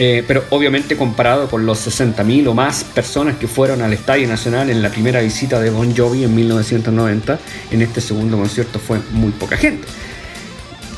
Eh, 0.00 0.22
pero 0.28 0.44
obviamente 0.50 0.96
comparado 0.96 1.48
con 1.48 1.66
los 1.66 1.84
60.000 1.84 2.46
o 2.46 2.54
más 2.54 2.84
personas 2.84 3.36
que 3.36 3.48
fueron 3.48 3.82
al 3.82 3.92
Estadio 3.92 4.28
Nacional 4.28 4.70
en 4.70 4.80
la 4.80 4.90
primera 4.90 5.20
visita 5.20 5.58
de 5.58 5.70
Bon 5.70 5.92
Jovi 5.94 6.22
en 6.22 6.36
1990, 6.36 7.38
en 7.72 7.82
este 7.82 8.00
segundo 8.00 8.36
concierto 8.36 8.78
fue 8.78 9.00
muy 9.10 9.32
poca 9.32 9.56
gente. 9.56 9.88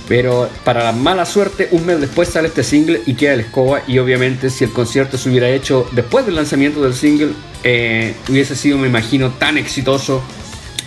Pero 0.07 0.51
para 0.65 0.85
la 0.85 0.93
mala 0.93 1.25
suerte, 1.25 1.69
un 1.71 1.87
mes 1.87 2.01
después 2.01 2.29
sale 2.29 2.49
este 2.49 2.63
single 2.63 3.01
y 3.07 3.15
queda 3.15 3.35
el 3.35 3.41
escoba. 3.41 3.83
Y 3.87 3.99
obviamente, 4.01 4.51
si 4.51 4.65
el 4.65 4.73
concierto 4.73 5.17
se 5.17 5.31
hubiera 5.31 5.49
hecho 5.49 5.89
después 5.93 6.27
del 6.27 6.35
lanzamiento 6.35 6.83
del 6.83 6.95
single, 6.95 7.31
eh, 7.63 8.15
hubiese 8.29 8.57
sido, 8.57 8.77
me 8.77 8.89
imagino, 8.89 9.31
tan 9.31 9.57
exitoso 9.57 10.21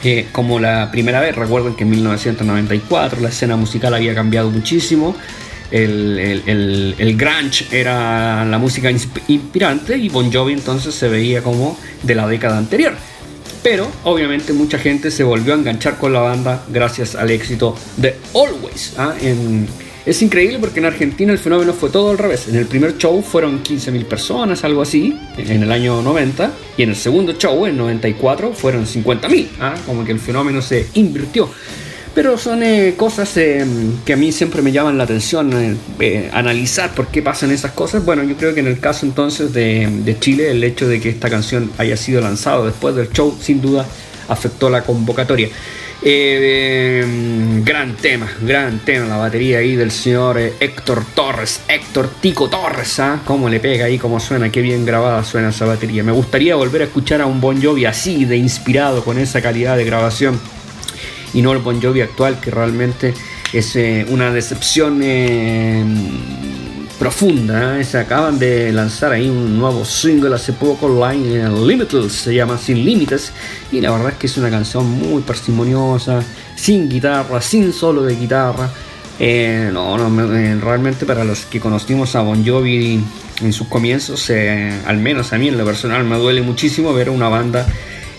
eh, 0.04 0.28
como 0.34 0.60
la 0.60 0.92
primera 0.92 1.22
vez. 1.22 1.36
Recuerden 1.36 1.74
que 1.74 1.84
en 1.84 1.92
1994 1.92 3.22
la 3.22 3.30
escena 3.30 3.56
musical 3.56 3.94
había 3.94 4.14
cambiado 4.14 4.52
muchísimo 4.52 5.16
el, 5.72 6.94
el, 6.98 7.18
grunge 7.18 7.66
era 7.72 8.46
la 8.46 8.58
música 8.58 8.92
inspirante 8.92 9.98
y 9.98 10.10
Bon 10.10 10.32
Jovi 10.32 10.54
entonces 10.54 10.94
se 10.94 11.08
veía 11.08 11.42
como 11.42 11.78
de 12.04 12.16
la 12.16 12.28
década 12.28 12.58
anterior. 12.58 12.94
Pero 13.64 13.90
obviamente 14.04 14.52
mucha 14.52 14.78
gente 14.78 15.10
se 15.10 15.24
volvió 15.24 15.54
a 15.54 15.58
enganchar 15.58 15.98
con 15.98 16.12
la 16.12 16.20
banda 16.20 16.66
gracias 16.68 17.16
al 17.16 17.32
éxito 17.32 17.76
de 17.96 18.18
Always. 18.36 18.94
¿ah? 18.98 19.16
es 20.06 20.22
increíble 20.22 20.60
porque 20.60 20.80
en 20.80 20.86
Argentina 20.86 21.32
el 21.32 21.40
fenómeno 21.40 21.72
fue 21.72 21.90
todo 21.90 22.12
al 22.12 22.18
revés. 22.18 22.50
En 22.50 22.56
el 22.56 22.66
primer 22.66 22.98
show 22.98 23.22
fueron 23.22 23.64
15.000 23.64 24.06
personas, 24.06 24.66
algo 24.66 24.82
así, 24.82 25.18
en 25.38 25.64
el 25.64 25.72
año 25.72 26.02
90. 26.02 26.52
Y 26.78 26.84
en 26.84 26.90
el 26.90 26.96
segundo 26.98 27.34
show, 27.34 27.66
en 27.66 27.78
94, 27.78 28.52
fueron 28.52 28.86
50.000. 28.86 29.48
¿ah? 29.62 29.76
Como 29.86 30.04
que 30.04 30.12
el 30.12 30.20
fenómeno 30.20 30.62
se 30.62 30.88
invirtió. 30.96 31.50
Pero 32.16 32.38
son 32.38 32.62
eh, 32.62 32.94
cosas 32.96 33.36
eh, 33.38 33.66
que 34.06 34.14
a 34.14 34.16
mí 34.16 34.32
siempre 34.32 34.62
me 34.62 34.72
llaman 34.72 35.00
la 35.00 35.06
atención, 35.06 35.78
eh, 36.00 36.30
analizar 36.32 36.94
por 36.94 37.08
qué 37.08 37.24
pasan 37.24 37.52
esas 37.52 37.72
cosas. 37.72 38.06
Bueno, 38.06 38.24
yo 38.24 38.36
creo 38.36 38.54
que 38.54 38.60
en 38.60 38.68
el 38.68 38.80
caso 38.80 39.08
entonces 39.08 39.52
de, 39.52 40.16
Chile, 40.20 40.52
el 40.52 40.64
hecho 40.64 40.88
de 40.88 41.02
que 41.02 41.10
esta 41.10 41.30
canción 41.30 41.72
haya 41.80 41.98
sido 41.98 42.22
lanzada 42.22 42.66
después 42.66 42.96
del 42.96 43.10
show, 43.10 43.36
sin 43.42 43.62
duda 43.62 43.88
afectó 44.28 44.70
la 44.70 44.84
convocatoria. 44.84 45.50
gran 46.04 47.96
tema, 47.96 48.32
gran 48.42 48.80
tema, 48.86 49.08
la 49.08 49.18
batería 49.18 49.58
ahí 49.58 49.76
del 49.76 49.90
señor 49.90 50.38
Héctor 50.38 51.04
Torres, 51.16 51.62
Héctor 51.68 52.12
Tico 52.22 52.48
Torres, 52.48 53.00
¿ah? 53.00 53.22
Cómo 53.26 53.50
le 53.50 53.60
pega 53.60 53.86
ahí, 53.86 53.98
cómo 53.98 54.20
suena, 54.20 54.52
qué 54.52 54.62
bien 54.62 54.86
grabada 54.86 55.24
suena 55.24 55.50
esa 55.50 55.66
batería. 55.66 56.04
Me 56.04 56.12
gustaría 56.12 56.54
volver 56.56 56.84
a 56.84 56.86
escuchar 56.86 57.22
a 57.22 57.26
un 57.26 57.42
Bon 57.42 57.60
Jovi 57.60 57.86
así, 57.86 58.26
de 58.26 58.38
inspirado, 58.38 59.04
con 59.04 59.18
esa 59.18 59.42
calidad 59.42 59.78
de 59.78 59.86
grabación 59.86 60.40
y 61.34 61.42
no 61.42 61.52
el 61.52 61.60
Bon 61.60 61.82
Jovi 61.82 62.02
actual 62.02 62.40
que 62.40 62.52
realmente 62.52 63.14
es 63.52 63.76
eh, 63.76 64.06
una 64.10 64.32
decepción 64.32 65.02
eh, 65.04 65.84
profunda. 66.98 67.80
¿eh? 67.80 67.84
Se 67.84 67.98
acaban 67.98 68.40
de 68.40 68.72
lanzar 68.72 69.12
ahí 69.12 69.30
un 69.30 69.58
nuevo 69.58 69.84
single 69.86 70.36
hace 70.36 70.54
poco, 70.54 70.88
Line 70.88 71.50
Limitless, 71.50 72.14
se 72.14 72.36
llama 72.36 72.58
Sin 72.58 72.84
Límites 72.84 73.32
y 73.72 73.82
la 73.82 73.92
verdad 73.92 74.12
es 74.12 74.18
que 74.18 74.28
es 74.28 74.38
una 74.38 74.50
canción 74.50 74.88
muy 74.88 75.22
parsimoniosa, 75.22 76.24
sin 76.56 76.90
guitarra, 76.90 77.42
sin 77.42 77.74
solo 77.74 78.04
de 78.04 78.16
guitarra. 78.16 78.70
no, 79.20 79.98
no, 79.98 80.28
realmente 80.62 81.06
para 81.06 81.24
los 81.24 81.46
que 81.46 81.60
conocimos 81.60 82.16
a 82.16 82.22
Bon 82.22 82.46
Jovi 82.46 83.04
en 83.42 83.54
sus 83.54 83.68
comienzos, 83.68 84.32
al 84.86 84.98
menos 84.98 85.34
a 85.34 85.38
mí 85.38 85.48
en 85.48 85.58
lo 85.58 85.66
personal 85.66 86.04
me 86.04 86.18
duele 86.18 86.42
muchísimo 86.42 86.94
ver 86.94 87.10
una 87.10 87.28
banda 87.28 87.68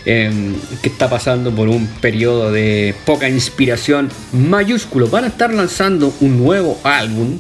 Em, 0.07 0.55
que 0.83 0.91
está 0.91 1.09
pasando 1.09 1.51
por 1.51 1.71
un 1.71 1.87
periodo 1.87 2.53
de 2.53 2.95
poca 3.07 3.27
inspiración 3.27 4.11
mayúsculo. 4.33 5.09
Van 5.09 5.25
a 5.25 5.29
estar 5.29 5.55
lanzando 5.55 6.13
un 6.21 6.45
nuevo 6.45 6.79
álbum 6.85 7.39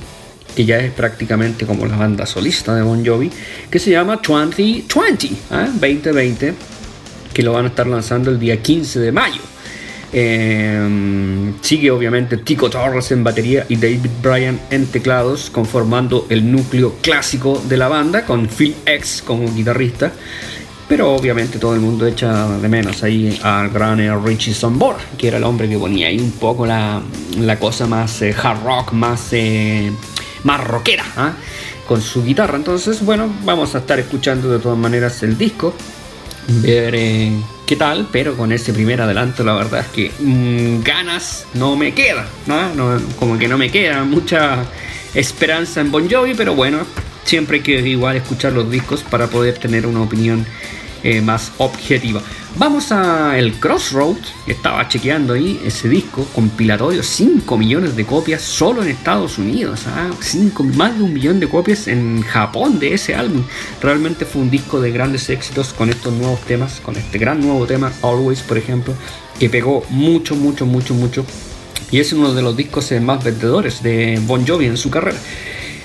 que 0.56 0.64
ya 0.64 0.78
es 0.78 0.90
prácticamente 0.90 1.66
como 1.66 1.84
la 1.84 1.96
banda 1.96 2.24
solista 2.24 2.74
de 2.74 2.80
Bon 2.80 3.04
Jovi, 3.04 3.30
que 3.70 3.78
se 3.78 3.90
llama 3.90 4.18
2020, 4.26 5.30
2020, 5.50 6.48
¿eh? 6.48 6.54
que 7.34 7.42
lo 7.42 7.52
van 7.52 7.66
a 7.66 7.68
estar 7.68 7.86
lanzando 7.86 8.30
el 8.30 8.38
día 8.38 8.62
15 8.62 8.98
de 8.98 9.12
mayo. 9.12 9.42
Em, 10.16 11.60
sigue 11.60 11.90
obviamente 11.90 12.36
Tico 12.38 12.70
Torres 12.70 13.10
en 13.10 13.24
batería 13.24 13.66
y 13.68 13.76
David 13.76 14.10
Bryan 14.22 14.58
en 14.70 14.86
teclados, 14.86 15.50
conformando 15.50 16.26
el 16.30 16.50
núcleo 16.50 16.94
clásico 17.02 17.62
de 17.68 17.76
la 17.76 17.88
banda, 17.88 18.24
con 18.24 18.48
Phil 18.48 18.74
X 18.86 19.22
como 19.26 19.52
guitarrista. 19.52 20.12
Pero 20.88 21.14
obviamente 21.14 21.58
todo 21.58 21.74
el 21.74 21.80
mundo 21.80 22.06
echa 22.06 22.48
de 22.58 22.68
menos 22.68 23.02
ahí 23.02 23.38
al 23.42 23.70
gran 23.70 24.24
Richie 24.24 24.52
Sambor, 24.52 24.96
que 25.16 25.28
era 25.28 25.38
el 25.38 25.44
hombre 25.44 25.68
que 25.68 25.78
ponía 25.78 26.08
ahí 26.08 26.18
un 26.18 26.32
poco 26.32 26.66
la, 26.66 27.02
cosa 27.58 27.86
más 27.86 28.20
eh, 28.20 28.34
hard 28.40 28.62
rock, 28.62 28.92
más, 28.92 29.28
eh, 29.32 29.90
más 30.42 30.62
rockera, 30.62 31.04
¿ah? 31.16 31.32
con 31.86 32.02
su 32.02 32.22
guitarra. 32.22 32.56
Entonces, 32.56 33.02
bueno, 33.02 33.32
vamos 33.44 33.74
a 33.74 33.78
estar 33.78 33.98
escuchando 33.98 34.50
de 34.50 34.58
todas 34.58 34.76
maneras 34.76 35.22
el 35.22 35.38
disco, 35.38 35.74
ver 36.48 36.94
eh, 36.94 37.32
qué 37.66 37.76
tal, 37.76 38.08
pero 38.12 38.36
con 38.36 38.52
ese 38.52 38.74
primer 38.74 39.00
adelanto 39.00 39.42
la 39.42 39.54
verdad 39.54 39.80
es 39.80 39.86
que 39.86 40.12
mm, 40.18 40.82
ganas 40.82 41.46
no 41.54 41.76
me 41.76 41.94
queda, 41.94 42.26
¿no? 42.46 43.00
como 43.18 43.38
que 43.38 43.48
no 43.48 43.56
me 43.56 43.70
queda 43.70 44.04
mucha 44.04 44.64
esperanza 45.14 45.80
en 45.80 45.90
Bon 45.90 46.10
Jovi, 46.10 46.34
pero 46.34 46.54
bueno, 46.54 46.80
siempre 47.24 47.58
hay 47.58 47.62
que 47.62 47.80
igual 47.88 48.16
escuchar 48.16 48.52
los 48.52 48.70
discos 48.70 49.02
para 49.02 49.28
poder 49.28 49.58
tener 49.58 49.86
una 49.86 50.02
opinión 50.02 50.46
eh, 51.02 51.20
más 51.20 51.52
objetiva. 51.58 52.22
Vamos 52.56 52.90
a 52.90 53.36
el 53.38 53.52
Crossroads, 53.54 54.32
estaba 54.46 54.88
chequeando 54.88 55.34
ahí 55.34 55.60
ese 55.62 55.86
disco 55.86 56.26
compilatorio, 56.34 57.02
5 57.02 57.58
millones 57.58 57.94
de 57.94 58.06
copias 58.06 58.40
solo 58.40 58.82
en 58.82 58.88
Estados 58.88 59.36
Unidos, 59.36 59.82
¿ah? 59.86 60.08
más 60.76 60.96
de 60.96 61.04
un 61.04 61.12
millón 61.12 61.40
de 61.40 61.48
copias 61.48 61.88
en 61.88 62.22
Japón 62.22 62.78
de 62.78 62.94
ese 62.94 63.14
álbum. 63.14 63.42
Realmente 63.82 64.24
fue 64.24 64.40
un 64.40 64.50
disco 64.50 64.80
de 64.80 64.92
grandes 64.92 65.28
éxitos 65.28 65.74
con 65.74 65.90
estos 65.90 66.14
nuevos 66.14 66.40
temas, 66.42 66.80
con 66.80 66.96
este 66.96 67.18
gran 67.18 67.40
nuevo 67.40 67.66
tema, 67.66 67.92
Always, 68.00 68.40
por 68.40 68.56
ejemplo, 68.56 68.94
que 69.38 69.50
pegó 69.50 69.84
mucho, 69.90 70.36
mucho, 70.36 70.64
mucho, 70.64 70.94
mucho. 70.94 71.26
Y 71.90 72.00
es 72.00 72.14
uno 72.14 72.32
de 72.32 72.40
los 72.40 72.56
discos 72.56 72.90
eh, 72.92 73.00
más 73.00 73.22
vendedores 73.22 73.82
de 73.82 74.18
Bon 74.26 74.46
Jovi 74.46 74.64
en 74.64 74.78
su 74.78 74.90
carrera. 74.90 75.18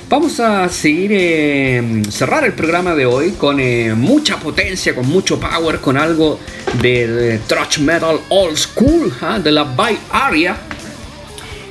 Vamos 0.10 0.40
a 0.40 0.68
seguir, 0.70 1.12
eh, 1.14 2.02
cerrar 2.10 2.44
el 2.44 2.54
programa 2.54 2.96
de 2.96 3.06
hoy 3.06 3.34
con 3.34 3.60
eh, 3.60 3.94
mucha 3.94 4.40
potencia, 4.40 4.96
con 4.96 5.08
mucho 5.08 5.40
power, 5.40 5.80
con 5.80 5.98
algo 5.98 6.40
de, 6.82 7.40
thrash 7.46 7.78
metal 7.78 8.20
old 8.30 8.58
school, 8.58 9.14
¿ah? 9.22 9.38
de 9.38 9.52
la 9.52 9.66
Bay 9.66 10.00
Area, 10.10 10.58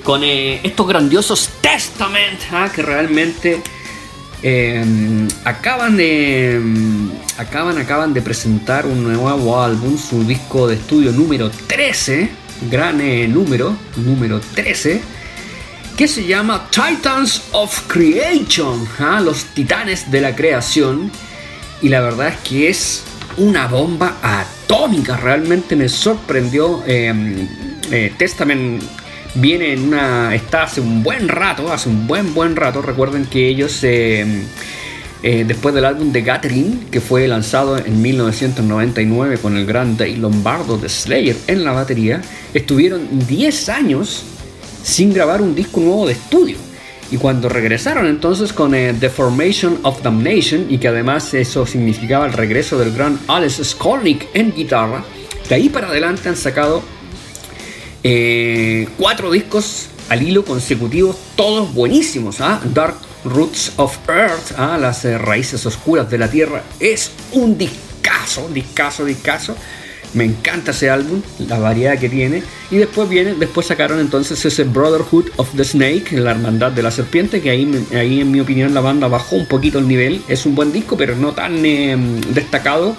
con 0.04 0.22
eh, 0.22 0.60
estos 0.62 0.86
grandiosos 0.86 1.50
Testament, 1.60 2.38
¿ah? 2.52 2.70
que 2.72 2.80
realmente 2.80 3.60
acaban 5.42 5.96
de 5.96 6.62
acaban, 7.38 7.76
acaban 7.76 8.14
de 8.14 8.22
presentar 8.22 8.86
un 8.86 9.02
nuevo 9.02 9.60
álbum, 9.60 9.98
su 9.98 10.22
disco 10.22 10.68
de 10.68 10.76
estudio 10.76 11.10
número 11.10 11.50
13, 11.50 12.30
gran 12.70 12.98
número, 13.32 13.76
número 13.96 14.40
13 14.54 15.17
que 15.98 16.06
se 16.06 16.24
llama 16.24 16.70
Titans 16.70 17.42
of 17.50 17.88
Creation, 17.88 18.86
¿ah? 19.00 19.20
los 19.20 19.46
titanes 19.46 20.08
de 20.12 20.20
la 20.20 20.36
creación. 20.36 21.10
Y 21.82 21.88
la 21.88 22.00
verdad 22.00 22.28
es 22.28 22.36
que 22.48 22.68
es 22.68 23.02
una 23.36 23.66
bomba 23.66 24.16
atómica, 24.22 25.16
realmente 25.16 25.74
me 25.74 25.88
sorprendió. 25.88 26.84
Em, 26.86 27.48
eh, 27.90 28.12
Testament 28.16 28.80
viene 29.34 29.72
en 29.72 29.88
una. 29.88 30.36
está 30.36 30.62
hace 30.62 30.80
un 30.80 31.02
buen 31.02 31.26
rato, 31.26 31.72
hace 31.72 31.88
un 31.88 32.06
buen 32.06 32.32
buen 32.32 32.54
rato. 32.54 32.80
Recuerden 32.80 33.26
que 33.26 33.48
ellos. 33.48 33.82
Em, 33.82 34.44
eh, 35.24 35.44
después 35.48 35.74
del 35.74 35.84
álbum 35.84 36.12
de 36.12 36.22
Gathering, 36.22 36.90
que 36.92 37.00
fue 37.00 37.26
lanzado 37.26 37.76
en 37.76 38.00
1999 38.00 39.38
con 39.38 39.56
el 39.56 39.66
gran 39.66 39.96
Dave 39.96 40.16
Lombardo 40.16 40.78
de 40.78 40.88
Slayer 40.88 41.36
en 41.48 41.64
la 41.64 41.72
batería, 41.72 42.22
estuvieron 42.54 43.26
10 43.26 43.68
años 43.68 44.22
sin 44.88 45.12
grabar 45.12 45.42
un 45.42 45.54
disco 45.54 45.80
nuevo 45.80 46.06
de 46.06 46.14
estudio. 46.14 46.56
Y 47.10 47.18
cuando 47.18 47.48
regresaron 47.48 48.06
entonces 48.06 48.52
con 48.52 48.74
eh, 48.74 48.94
The 48.98 49.10
Formation 49.10 49.78
of 49.82 50.02
Damnation, 50.02 50.66
y 50.68 50.78
que 50.78 50.88
además 50.88 51.32
eso 51.34 51.66
significaba 51.66 52.26
el 52.26 52.32
regreso 52.32 52.78
del 52.78 52.92
gran 52.92 53.18
Alex 53.28 53.60
Skolnick 53.62 54.28
en 54.34 54.54
guitarra, 54.54 55.04
de 55.48 55.54
ahí 55.54 55.68
para 55.68 55.88
adelante 55.88 56.28
han 56.28 56.36
sacado 56.36 56.82
eh, 58.02 58.88
cuatro 58.98 59.30
discos 59.30 59.88
al 60.08 60.22
hilo 60.22 60.44
consecutivos, 60.44 61.16
todos 61.36 61.72
buenísimos. 61.74 62.40
¿ah? 62.40 62.60
Dark 62.72 62.96
Roots 63.24 63.72
of 63.76 63.96
Earth, 64.08 64.52
¿ah? 64.56 64.78
las 64.80 65.04
eh, 65.04 65.18
raíces 65.18 65.64
oscuras 65.66 66.10
de 66.10 66.18
la 66.18 66.30
tierra, 66.30 66.62
es 66.80 67.10
un 67.32 67.58
discazo, 67.58 68.48
discazo, 68.48 69.04
discazo 69.04 69.54
Me 70.14 70.24
encanta 70.24 70.70
ese 70.70 70.90
álbum, 70.90 71.22
la 71.46 71.58
variedad 71.58 71.98
que 71.98 72.08
tiene. 72.08 72.42
Y 72.70 72.76
después 72.76 73.08
viene, 73.08 73.34
después 73.34 73.66
sacaron 73.66 74.00
entonces 74.00 74.44
ese 74.44 74.64
Brotherhood 74.64 75.26
of 75.36 75.48
the 75.56 75.64
Snake, 75.64 76.12
la 76.12 76.30
hermandad 76.32 76.72
de 76.72 76.82
la 76.82 76.90
serpiente, 76.90 77.40
que 77.40 77.50
ahí, 77.50 77.86
ahí 77.94 78.20
en 78.20 78.30
mi 78.30 78.40
opinión 78.40 78.74
la 78.74 78.80
banda 78.80 79.08
bajó 79.08 79.36
un 79.36 79.46
poquito 79.46 79.78
el 79.78 79.88
nivel. 79.88 80.22
Es 80.28 80.46
un 80.46 80.54
buen 80.54 80.72
disco, 80.72 80.96
pero 80.96 81.14
no 81.16 81.32
tan 81.32 81.64
em, 81.64 82.20
destacado, 82.32 82.96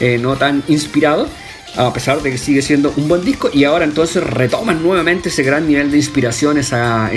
eh, 0.00 0.18
no 0.20 0.36
tan 0.36 0.62
inspirado 0.68 1.28
a 1.76 1.92
pesar 1.92 2.22
de 2.22 2.30
que 2.30 2.38
sigue 2.38 2.62
siendo 2.62 2.92
un 2.96 3.08
buen 3.08 3.24
disco 3.24 3.50
y 3.52 3.64
ahora 3.64 3.84
entonces 3.84 4.22
retoman 4.22 4.82
nuevamente 4.82 5.28
ese 5.28 5.42
gran 5.42 5.66
nivel 5.66 5.90
de 5.90 5.96
inspiración, 5.96 6.56
esa, 6.58 7.10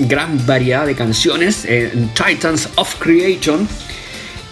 gran 0.00 0.46
variedad 0.46 0.86
de 0.86 0.94
canciones 0.94 1.64
en 1.64 2.10
Titans 2.10 2.68
of 2.76 2.94
Creation 3.00 3.66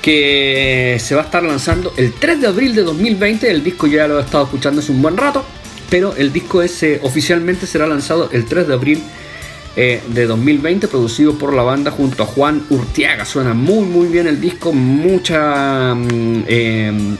que 0.06 0.98
se 1.00 1.16
va 1.16 1.22
a 1.22 1.24
estar 1.24 1.42
lanzando 1.42 1.92
el 1.96 2.12
3 2.12 2.40
de 2.40 2.46
abril 2.46 2.76
de 2.76 2.84
2020. 2.84 3.50
El 3.50 3.64
disco 3.64 3.88
ya 3.88 4.06
lo 4.06 4.20
he 4.20 4.22
estado 4.22 4.44
escuchando 4.44 4.80
hace 4.80 4.92
un 4.92 5.02
buen 5.02 5.16
rato, 5.16 5.44
pero 5.90 6.14
el 6.14 6.32
disco 6.32 6.62
ese 6.62 7.00
oficialmente 7.02 7.66
será 7.66 7.88
lanzado 7.88 8.30
el 8.30 8.44
3 8.44 8.68
de 8.68 8.74
abril 8.74 9.02
eh, 9.74 10.00
de 10.06 10.26
2020, 10.26 10.86
producido 10.86 11.36
por 11.36 11.52
la 11.52 11.64
banda 11.64 11.90
junto 11.90 12.22
a 12.22 12.26
Juan 12.26 12.64
Urtiaga. 12.70 13.24
Suena 13.24 13.52
muy 13.52 13.84
muy 13.84 14.06
bien 14.06 14.28
el 14.28 14.40
disco, 14.40 14.72
mucha... 14.72 15.92
Mm, 15.96 16.44
eh, 16.46 17.16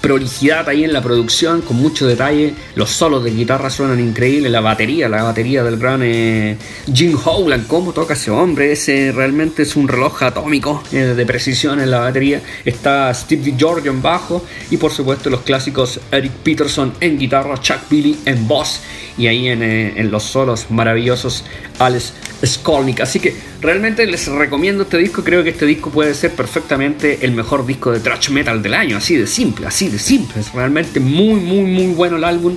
prolijidad 0.00 0.68
ahí 0.68 0.84
en 0.84 0.92
la 0.92 1.02
producción, 1.02 1.60
con 1.62 1.76
mucho 1.76 2.06
detalle. 2.06 2.54
Los 2.74 2.90
solos 2.90 3.22
de 3.24 3.30
guitarra 3.30 3.70
suenan 3.70 4.00
increíbles, 4.00 4.50
la 4.50 4.60
batería, 4.60 5.08
la 5.08 5.22
batería 5.22 5.62
del 5.62 5.76
gran 5.76 6.02
eh, 6.02 6.56
Jim 6.92 7.16
Howland, 7.22 7.66
cómo 7.66 7.92
toca 7.92 8.14
ese 8.14 8.30
hombre, 8.30 8.72
ese 8.72 9.12
realmente 9.12 9.62
es 9.62 9.76
un 9.76 9.88
reloj 9.88 10.22
atómico 10.22 10.82
eh, 10.92 11.14
de 11.16 11.26
precisión 11.26 11.80
en 11.80 11.90
la 11.90 12.00
batería. 12.00 12.42
Está 12.64 13.12
Steve 13.14 13.54
George 13.56 13.88
en 13.88 14.02
bajo 14.02 14.44
y 14.70 14.76
por 14.76 14.92
supuesto 14.92 15.30
los 15.30 15.42
clásicos 15.42 16.00
Eric 16.10 16.32
Peterson 16.42 16.92
en 17.00 17.18
guitarra, 17.18 17.60
Chuck 17.60 17.88
Billy 17.90 18.18
en 18.24 18.48
voz 18.48 18.80
y 19.18 19.26
ahí 19.26 19.48
en, 19.48 19.62
eh, 19.62 19.92
en 19.96 20.10
los 20.10 20.22
solos 20.22 20.66
maravillosos 20.70 21.44
Alex 21.78 22.14
Skolnick. 22.44 23.00
Así 23.00 23.20
que 23.20 23.34
realmente 23.60 24.06
les 24.06 24.26
recomiendo 24.28 24.84
este 24.84 24.98
disco. 24.98 25.22
Creo 25.22 25.42
que 25.42 25.50
este 25.50 25.66
disco 25.66 25.90
puede 25.90 26.14
ser 26.14 26.32
perfectamente 26.32 27.18
el 27.22 27.32
mejor 27.32 27.66
disco 27.66 27.92
de 27.92 28.00
thrash 28.00 28.30
metal 28.30 28.62
del 28.62 28.74
año. 28.74 28.96
Así 28.96 29.16
de 29.16 29.26
simple, 29.26 29.66
así 29.66 29.89
simple. 29.98 30.40
Es 30.40 30.52
realmente 30.52 31.00
muy, 31.00 31.40
muy, 31.40 31.64
muy 31.70 31.94
bueno 31.94 32.16
el 32.16 32.24
álbum. 32.24 32.56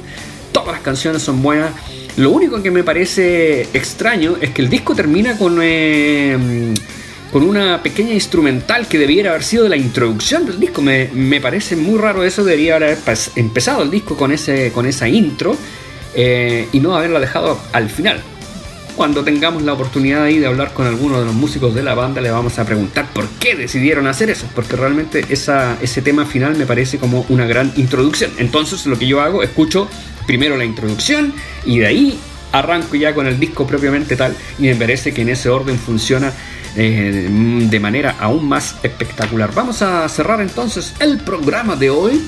Todas 0.52 0.74
las 0.74 0.82
canciones 0.82 1.22
son 1.22 1.42
buenas. 1.42 1.72
Lo 2.18 2.30
único 2.30 2.62
que 2.62 2.70
me 2.70 2.84
parece 2.84 3.64
extraño 3.74 4.36
es 4.40 4.52
que 4.52 4.62
el 4.62 4.70
disco 4.70 4.94
termina 4.94 5.38
con, 5.38 5.60
eh, 5.62 6.74
con 7.32 7.44
una 7.44 7.82
pequeña 7.82 8.14
instrumental 8.14 8.88
que 8.88 9.00
debiera 9.00 9.32
haber 9.32 9.44
sido 9.44 9.68
la 9.68 9.78
introducción 9.78 10.46
del 10.46 10.60
disco. 10.60 10.82
Me, 10.82 11.10
me 11.14 11.42
parece 11.42 11.76
muy 11.76 11.98
raro 12.00 12.24
eso. 12.24 12.44
Debería 12.44 12.76
haber 12.76 12.98
empezado 13.36 13.82
el 13.82 13.90
disco 13.90 14.16
con, 14.16 14.32
ese, 14.32 14.72
con 14.72 14.86
esa 14.86 15.08
intro 15.08 15.58
eh, 16.16 16.68
y 16.72 16.80
no 16.80 16.96
haberla 16.96 17.20
dejado 17.20 17.60
al 17.72 17.90
final. 17.90 18.22
Cuando 18.96 19.24
tengamos 19.24 19.64
la 19.64 19.74
oportunidad 19.74 20.24
ahí 20.24 20.38
de 20.38 20.46
hablar 20.46 20.74
con 20.74 20.86
alguno 20.86 21.20
de 21.20 21.26
los 21.26 21.34
músicos 21.34 21.74
de 21.74 21.82
la 21.82 21.96
banda, 21.96 22.22
le 22.22 22.30
vamos 22.30 22.60
a 22.60 22.66
preguntar 22.66 23.08
por 23.12 23.28
qué 23.40 23.56
decidieron 23.56 24.06
hacer 24.08 24.30
eso, 24.30 24.48
porque 24.54 24.76
realmente 24.76 25.26
ese 25.30 26.02
tema 26.04 26.26
final 26.26 26.56
me 26.56 26.66
parece 26.66 27.00
como 27.00 27.26
una 27.30 27.46
gran 27.46 27.74
introducción. 27.76 28.32
Entonces 28.38 28.86
lo 28.86 28.98
que 29.00 29.08
yo 29.08 29.22
hago, 29.22 29.42
escucho 29.42 29.88
primero 30.28 30.58
la 30.58 30.66
introducción 30.66 31.34
y 31.66 31.80
de 31.80 31.88
ahí 31.88 32.20
arranco 32.52 32.96
ya 32.96 33.16
con 33.16 33.26
el 33.28 33.40
disco 33.40 33.66
propiamente 33.66 34.16
tal 34.16 34.36
y 34.60 34.64
me 34.64 34.76
parece 34.76 35.14
que 35.14 35.24
en 35.24 35.30
ese 35.30 35.50
orden 35.50 35.78
funciona 35.78 36.32
eh, 36.76 37.28
de 37.30 37.80
manera 37.80 38.16
aún 38.20 38.48
más 38.48 38.76
espectacular. 38.84 39.54
Vamos 39.54 39.82
a 39.82 40.08
cerrar 40.08 40.40
entonces 40.40 40.94
el 41.00 41.18
programa 41.18 41.76
de 41.76 41.90
hoy 41.90 42.22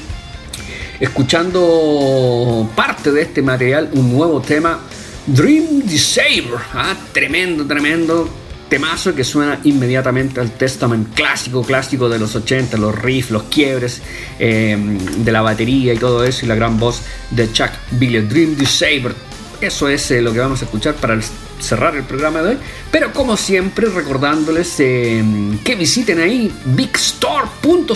escuchando 0.99 2.70
parte 2.76 3.11
de 3.11 3.22
este 3.22 3.41
material, 3.41 3.89
un 3.93 4.13
nuevo 4.13 4.41
tema 4.41 4.80
Dream 5.28 5.82
Disaber, 5.86 6.60
ah, 6.74 6.96
tremendo, 7.12 7.66
tremendo 7.66 8.30
temazo 8.70 9.14
que 9.16 9.24
suena 9.24 9.60
inmediatamente 9.64 10.40
al 10.40 10.52
Testament 10.52 11.14
clásico, 11.14 11.64
clásico 11.64 12.10
de 12.10 12.20
los 12.20 12.36
80, 12.36 12.78
los 12.78 12.94
riffs, 12.94 13.32
los 13.32 13.44
quiebres 13.44 14.02
em, 14.40 14.98
de 14.98 15.32
la 15.32 15.42
batería 15.42 15.94
y 15.94 15.98
todo 15.98 16.24
eso, 16.24 16.46
y 16.46 16.48
la 16.48 16.56
gran 16.56 16.80
voz 16.80 17.02
de 17.32 17.52
Chuck 17.52 17.72
Billy, 17.92 18.22
Dream 18.22 18.56
Disaber. 18.56 19.14
Eso 19.62 19.88
es 19.88 20.12
eh, 20.12 20.22
lo 20.22 20.34
que 20.34 20.40
vamos 20.40 20.62
a 20.62 20.66
escuchar 20.66 20.96
para 20.96 21.20
cerrar 21.60 21.96
el 21.96 22.04
programa 22.04 22.42
de 22.42 22.50
hoy. 22.50 22.58
Pero 22.92 23.14
como 23.14 23.38
siempre, 23.38 23.88
recordándoles 23.88 24.80
em, 24.80 25.58
que 25.60 25.76
visiten 25.76 26.20
ahí 26.20 26.52
bigstore.cl, 26.66 27.90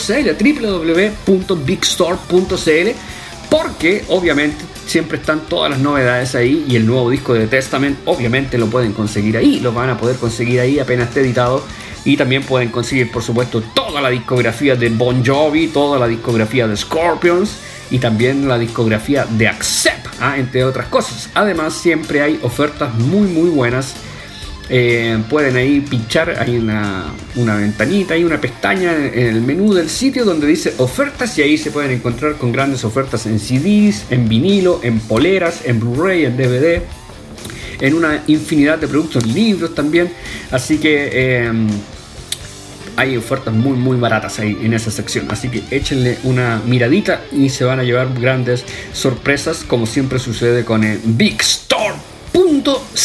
www.bigstore.cl, 1.27 2.89
porque 3.49 4.05
obviamente 4.07 4.78
siempre 4.89 5.19
están 5.19 5.41
todas 5.41 5.69
las 5.69 5.79
novedades 5.79 6.33
ahí 6.33 6.65
y 6.67 6.75
el 6.75 6.85
nuevo 6.87 7.09
disco 7.11 7.33
de 7.35 7.47
Testament 7.47 7.99
obviamente 8.05 8.57
lo 8.57 8.67
pueden 8.67 8.91
conseguir 8.91 9.37
ahí, 9.37 9.59
lo 9.59 9.71
van 9.71 9.89
a 9.89 9.97
poder 9.97 10.17
conseguir 10.17 10.59
ahí 10.59 10.79
apenas 10.79 11.09
esté 11.09 11.21
editado 11.21 11.63
y 12.03 12.17
también 12.17 12.43
pueden 12.43 12.69
conseguir 12.69 13.11
por 13.11 13.21
supuesto 13.21 13.61
toda 13.61 14.01
la 14.01 14.09
discografía 14.09 14.75
de 14.75 14.89
Bon 14.89 15.23
Jovi, 15.23 15.67
toda 15.67 15.99
la 15.99 16.07
discografía 16.07 16.67
de 16.67 16.75
Scorpions 16.75 17.57
y 17.91 17.99
también 17.99 18.47
la 18.47 18.57
discografía 18.57 19.25
de 19.25 19.47
Accept, 19.47 20.07
¿ah? 20.19 20.37
entre 20.37 20.63
otras 20.63 20.87
cosas. 20.87 21.29
Además 21.35 21.73
siempre 21.75 22.21
hay 22.21 22.39
ofertas 22.41 22.93
muy 22.95 23.27
muy 23.27 23.49
buenas 23.49 23.95
eh, 24.71 25.17
pueden 25.29 25.55
ahí 25.55 25.81
pinchar, 25.81 26.37
hay 26.39 26.57
una, 26.57 27.07
una 27.35 27.55
ventanita, 27.55 28.13
hay 28.13 28.23
una 28.23 28.39
pestaña 28.39 28.95
en 28.95 29.27
el 29.27 29.41
menú 29.41 29.73
del 29.73 29.89
sitio 29.89 30.25
donde 30.25 30.45
dice 30.45 30.75
ofertas 30.77 31.35
y 31.39 31.41
ahí 31.41 31.57
se 31.57 31.71
pueden 31.71 31.89
encontrar 31.89 32.35
con 32.35 32.51
grandes 32.51 32.83
ofertas 32.83 33.25
en 33.25 33.39
CDs, 33.39 34.05
en 34.11 34.29
vinilo, 34.29 34.79
en 34.83 34.99
poleras, 34.99 35.61
en 35.65 35.79
Blu-ray, 35.79 36.25
en 36.25 36.37
DVD, 36.37 36.83
en 37.81 37.93
una 37.95 38.23
infinidad 38.27 38.77
de 38.77 38.87
productos, 38.87 39.25
libros 39.25 39.73
también. 39.73 40.11
Así 40.51 40.77
que 40.77 41.45
em, 41.45 41.67
hay 42.95 43.17
ofertas 43.17 43.53
muy 43.53 43.77
muy 43.77 43.97
baratas 43.97 44.37
ahí 44.37 44.55
en 44.61 44.73
esa 44.73 44.91
sección. 44.91 45.25
Así 45.29 45.49
que 45.49 45.63
échenle 45.71 46.19
una 46.23 46.61
miradita 46.65 47.23
y 47.31 47.49
se 47.49 47.63
van 47.63 47.79
a 47.79 47.83
llevar 47.83 48.13
grandes 48.13 48.63
sorpresas 48.93 49.63
como 49.63 49.87
siempre 49.87 50.19
sucede 50.19 50.63
con 50.63 50.83
el 50.83 50.99
Big 51.03 51.41
Store. 51.41 51.95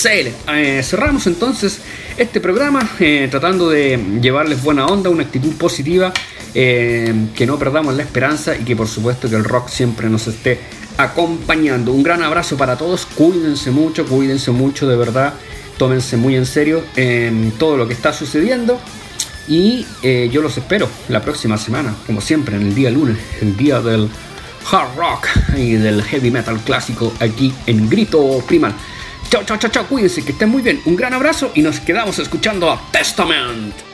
Eh, 0.06 0.82
cerramos 0.82 1.26
entonces 1.26 1.80
este 2.16 2.40
programa 2.40 2.88
eh, 3.00 3.28
tratando 3.30 3.70
de 3.70 3.98
llevarles 4.20 4.62
buena 4.62 4.86
onda, 4.86 5.08
una 5.08 5.22
actitud 5.22 5.54
positiva, 5.54 6.12
eh, 6.54 7.14
que 7.34 7.46
no 7.46 7.58
perdamos 7.58 7.94
la 7.94 8.02
esperanza 8.02 8.56
y 8.56 8.64
que 8.64 8.76
por 8.76 8.86
supuesto 8.86 9.30
que 9.30 9.36
el 9.36 9.44
rock 9.44 9.68
siempre 9.68 10.10
nos 10.10 10.26
esté 10.26 10.58
acompañando. 10.98 11.92
Un 11.92 12.02
gran 12.02 12.22
abrazo 12.22 12.56
para 12.56 12.76
todos, 12.76 13.06
cuídense 13.06 13.70
mucho, 13.70 14.04
cuídense 14.06 14.50
mucho 14.50 14.86
de 14.86 14.96
verdad, 14.96 15.34
tómense 15.78 16.16
muy 16.16 16.36
en 16.36 16.46
serio 16.46 16.84
en 16.96 17.52
todo 17.52 17.76
lo 17.76 17.88
que 17.88 17.94
está 17.94 18.12
sucediendo. 18.12 18.78
Y 19.48 19.86
yo 20.30 20.40
los 20.40 20.56
espero 20.56 20.88
la 21.08 21.20
próxima 21.20 21.58
semana, 21.58 21.94
como 22.06 22.20
siempre, 22.20 22.56
en 22.56 22.62
el 22.62 22.74
día 22.74 22.90
lunes, 22.90 23.18
el 23.42 23.56
día 23.56 23.80
del 23.80 24.08
hard 24.70 24.96
rock 24.96 25.28
y 25.56 25.72
del 25.72 26.02
heavy 26.02 26.30
metal 26.30 26.58
clásico 26.60 27.12
aquí 27.20 27.52
en 27.66 27.88
Grito 27.88 28.42
Primal. 28.46 28.74
Chao, 29.34 29.42
chao, 29.44 29.58
chao, 29.58 29.68
chao. 29.68 29.86
Cuídense, 29.88 30.24
que 30.24 30.30
estén 30.30 30.48
muy 30.48 30.62
bien. 30.62 30.80
Un 30.84 30.94
gran 30.94 31.12
abrazo 31.12 31.50
y 31.56 31.62
nos 31.62 31.80
quedamos 31.80 32.20
escuchando 32.20 32.70
a 32.70 32.80
Testament. 32.92 33.93